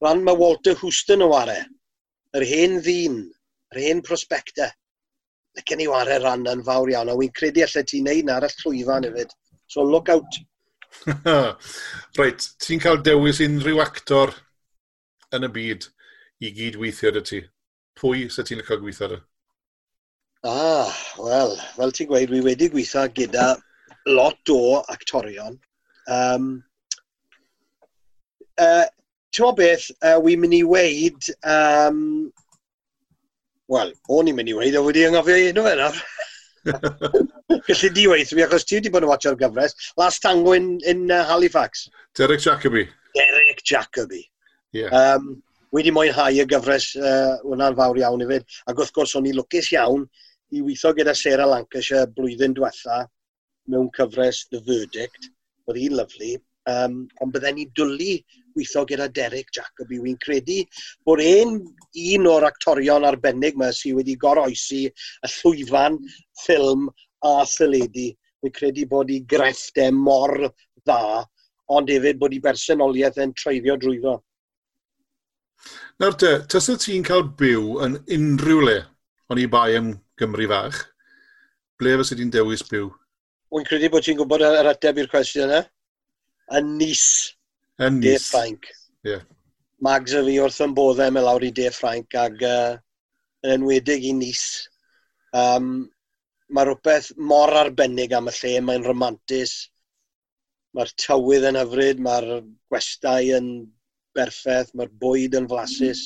[0.00, 1.58] ran mae Walter Houston o ware,
[2.38, 3.20] yr hen ddyn,
[3.74, 4.70] yr hen prospecta.
[5.58, 8.48] Ac i ware ran yn fawr iawn, a wy'n credu allai ti'n neud na ar
[8.48, 9.34] y llwyfan hefyd.
[9.68, 10.40] So look out.
[12.18, 14.34] Reit, ti'n cael dewis unrhyw actor
[15.36, 15.88] yn y byd
[16.44, 17.40] i gydweithio dy ti.
[18.00, 19.20] Pwy sy ti'n cael gweithio dy?
[20.50, 23.50] Ah, wel, fel ti'n gweud, wi wedi gweithio gyda
[24.08, 25.58] lot o actorion.
[26.08, 26.52] Um,
[28.56, 28.86] uh,
[29.30, 32.00] ti'n meddwl beth, uh, wi'n mynd i weid, um,
[33.70, 36.00] wel, o'n i'n mynd i weid, a wedi anghofio un o fe nawr.
[37.68, 39.76] Gallu di weithio fi, achos ti wedi bod yn watcho'r gyfres.
[40.00, 41.88] Last Tango in, in uh, Halifax.
[42.16, 42.86] Derek Jacobi.
[43.16, 44.22] Derek Jacobi.
[44.72, 44.92] Yeah.
[44.94, 45.42] Um,
[45.74, 48.46] wedi mwynhau y gyfres uh, hwnna'n fawr iawn i fyd.
[48.70, 50.06] Ac wrth gwrs, o'n i lwcus iawn
[50.50, 53.04] i weithio gyda Sarah Lancashire blwyddyn diwetha
[53.70, 55.30] mewn cyfres The Verdict.
[55.68, 56.36] Oedd hi'n lyflu.
[56.70, 58.18] Um, ond bydden ni dwlu
[58.54, 60.60] gweithio gyda Derek Jacobi, wy'n credu
[61.06, 61.58] bod ein
[62.14, 65.98] un o'r actorion arbennig yma sydd wedi goroesi y llwyfan
[66.44, 66.88] ffilm
[67.26, 68.10] a thyledu.
[68.40, 71.24] Wy'n credu bod i grefftau mor dda,
[71.70, 74.16] ond hefyd bod i bersonoliaeth yn treiddio drwyddo.
[76.00, 78.78] Nawr te, tas ti'n cael byw yn unrhyw le,
[79.30, 80.78] ond i bai am Gymru fach,
[81.80, 82.88] ble fes ydy'n dewis byw?
[83.52, 85.60] Wy'n credu bod ti'n gwybod yr ateb i'r cwestiwn yna.
[86.58, 87.04] Yn nis.
[87.86, 88.28] Yn nis.
[88.28, 88.68] Ffrainc.
[89.04, 89.14] Ie.
[89.14, 89.26] Yeah.
[89.80, 92.74] Mags y fi wrth yn boddau e, me lawr i De Ffrainc ac uh,
[93.46, 94.44] yn enwedig i Nis.
[95.32, 95.88] Um,
[96.52, 99.54] mae rhywbeth mor arbennig am y lle, mae'n romantis,
[100.76, 102.28] mae'r tywydd yn hyfryd, mae'r
[102.70, 103.48] gwestau yn
[104.16, 106.04] berffaith, mae'r bwyd yn flasus.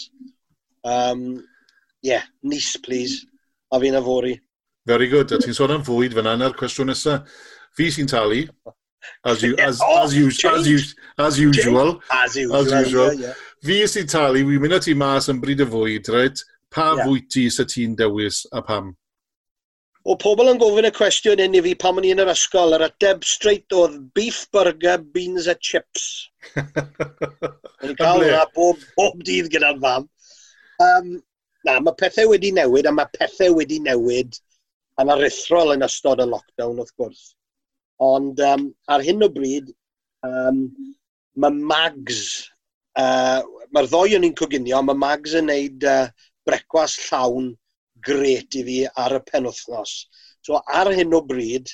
[0.87, 1.43] Um,
[2.07, 3.25] yeah, Nis, please.
[3.72, 4.37] A fi'n afori.
[4.87, 5.33] Very good.
[5.33, 7.27] A ti'n sôn am fwyd fan yna'r cwestiwn nesaf.
[7.75, 8.45] Fi sy'n talu.
[9.25, 10.79] As, you, as, oh, as, you, as, you,
[11.19, 12.01] as usual.
[12.13, 12.57] As usual.
[12.57, 13.15] As usual.
[13.15, 13.35] Yeah, yeah.
[13.65, 16.45] Fi sy'n talu, wi'n mynd at i mas yn bryd y fwyd, right?
[16.75, 17.07] Pa yeah.
[17.07, 18.93] fwyd ti sy ti'n dewis a pam?
[20.05, 22.75] O pobl yn gofyn y cwestiwn un i fi pam o'n i yn yr ysgol,
[22.77, 26.09] yr ateb straight oedd beef burger, beans a chips.
[27.85, 30.05] Yn cael hwnna bob, bob dydd gyda'r fam.
[30.85, 31.09] Um,
[31.65, 34.37] na, mae pethau wedi newid a mae pethau wedi newid
[35.01, 37.25] yn aruthrol yn ystod y lockdown wrth gwrs.
[38.03, 39.71] Ond um, ar hyn o bryd,
[40.27, 40.65] um,
[41.39, 42.23] mae Mags,
[42.99, 43.43] uh,
[43.75, 46.09] mae'r ddoi yn ni'n coginio, mae Mags yn neud uh,
[46.47, 47.53] brecwas llawn
[48.05, 49.95] gret i fi ar y penwthnos.
[50.45, 51.71] So ar hyn o bryd,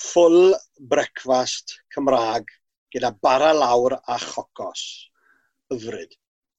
[0.00, 0.54] full
[0.90, 2.50] brecwast Cymraeg
[2.94, 4.82] gyda bara lawr a chocos.
[5.72, 6.12] Hyfryd.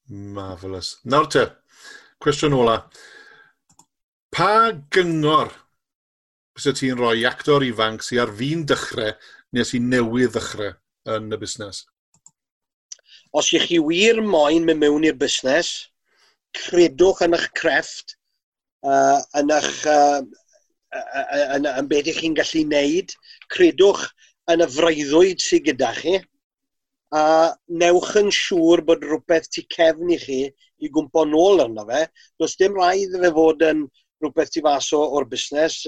[0.10, 0.98] Marvellous.
[1.06, 1.46] Nawr te,
[2.22, 2.80] cwestiwn ola.
[4.36, 5.54] Pa gyngor
[6.56, 9.12] bys ti'n rhoi actor ifanc sy'n ar fi'n dechrau
[9.56, 10.72] neu sy'n newydd ddechrau
[11.16, 11.84] yn y busnes?
[13.36, 15.72] Os ych chi wir moyn mynd mewn i'r busnes,
[16.56, 18.16] credwch yn eich crefft,
[18.88, 20.22] uh, yn eich uh,
[21.58, 23.12] yn, yn beth ych chi'n gallu wneud,
[23.52, 24.06] credwch
[24.54, 26.16] yn y freuddwyd sydd gyda chi,
[27.16, 27.24] a
[27.82, 32.06] newch yn siŵr bod rhywbeth tu cefn i chi i gwmpo nôl arno fe.
[32.40, 33.84] Does dim rhaid fe fod yn
[34.24, 35.82] rhywbeth ti fas o, o'r busnes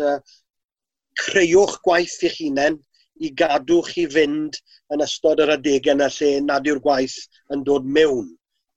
[1.23, 2.79] creuwch gwaith i'ch hunain
[3.25, 4.59] i gadw chi fynd
[4.93, 7.17] yn ystod yr adegau yna lle nad yw'r gwaith
[7.53, 8.29] yn dod mewn.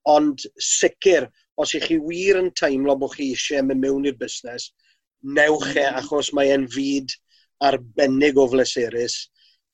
[0.09, 1.29] Ond sicr,
[1.61, 4.71] os ych chi wir yn teimlo bod chi eisiau mynd mewn i'r busnes,
[5.39, 7.13] newch e achos mae e'n fyd
[7.69, 9.17] arbennig o fleserus.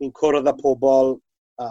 [0.01, 1.15] Ni'n cwrdd â pobl,
[1.63, 1.69] a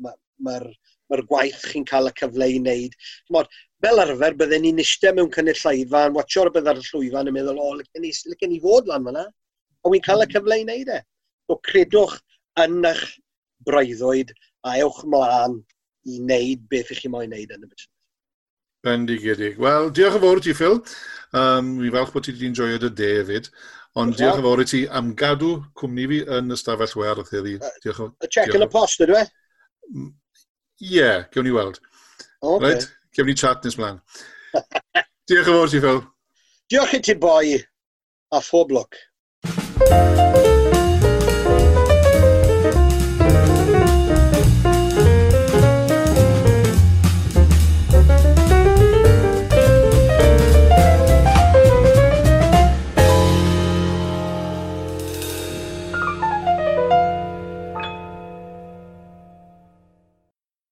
[0.00, 0.68] mae'r
[1.10, 2.94] ma ma gwaith chi'n cael y cyfle i wneud.
[3.34, 3.50] Mod,
[3.82, 7.76] fel arfer, bydden ni'n eistedd mewn cynulleidfa yn watcho'r byddai'r llwyfan yn meddwl, o, oh,
[7.80, 8.12] licen ni,
[8.52, 9.26] ni fod lan fyna
[9.86, 11.00] ond wy'n cael y cyfle i wneud e.
[11.46, 12.18] So credwch
[12.62, 13.04] yn eich
[13.66, 14.32] breuddwyd
[14.66, 15.60] a ewch mlaen
[16.06, 17.92] i wneud beth ych chi moyn wneud yn y busnes.
[18.86, 19.56] Bendigedig.
[19.62, 20.76] Wel, diolch yn fawr ti, Phil.
[21.34, 23.50] Um, mi falch bod ti wedi enjoyed y de hefyd.
[23.96, 27.56] Ond Diolch diolch yn fawr i ti am gadw cwmni fi yn ystafell werth heddi.
[27.82, 29.24] Diolch yn Y check yn y post, ydw e?
[29.96, 30.10] Ie,
[30.92, 31.80] yeah, gewn ni weld.
[32.42, 32.60] Okay.
[32.66, 32.88] Right?
[33.16, 34.02] Gewn ni chat nes mlaen.
[35.30, 36.02] diolch yn fawr ti, Phil.
[36.70, 37.56] Diolch i ti boi,
[38.36, 39.00] a phob lwc.
[39.88, 40.35] Música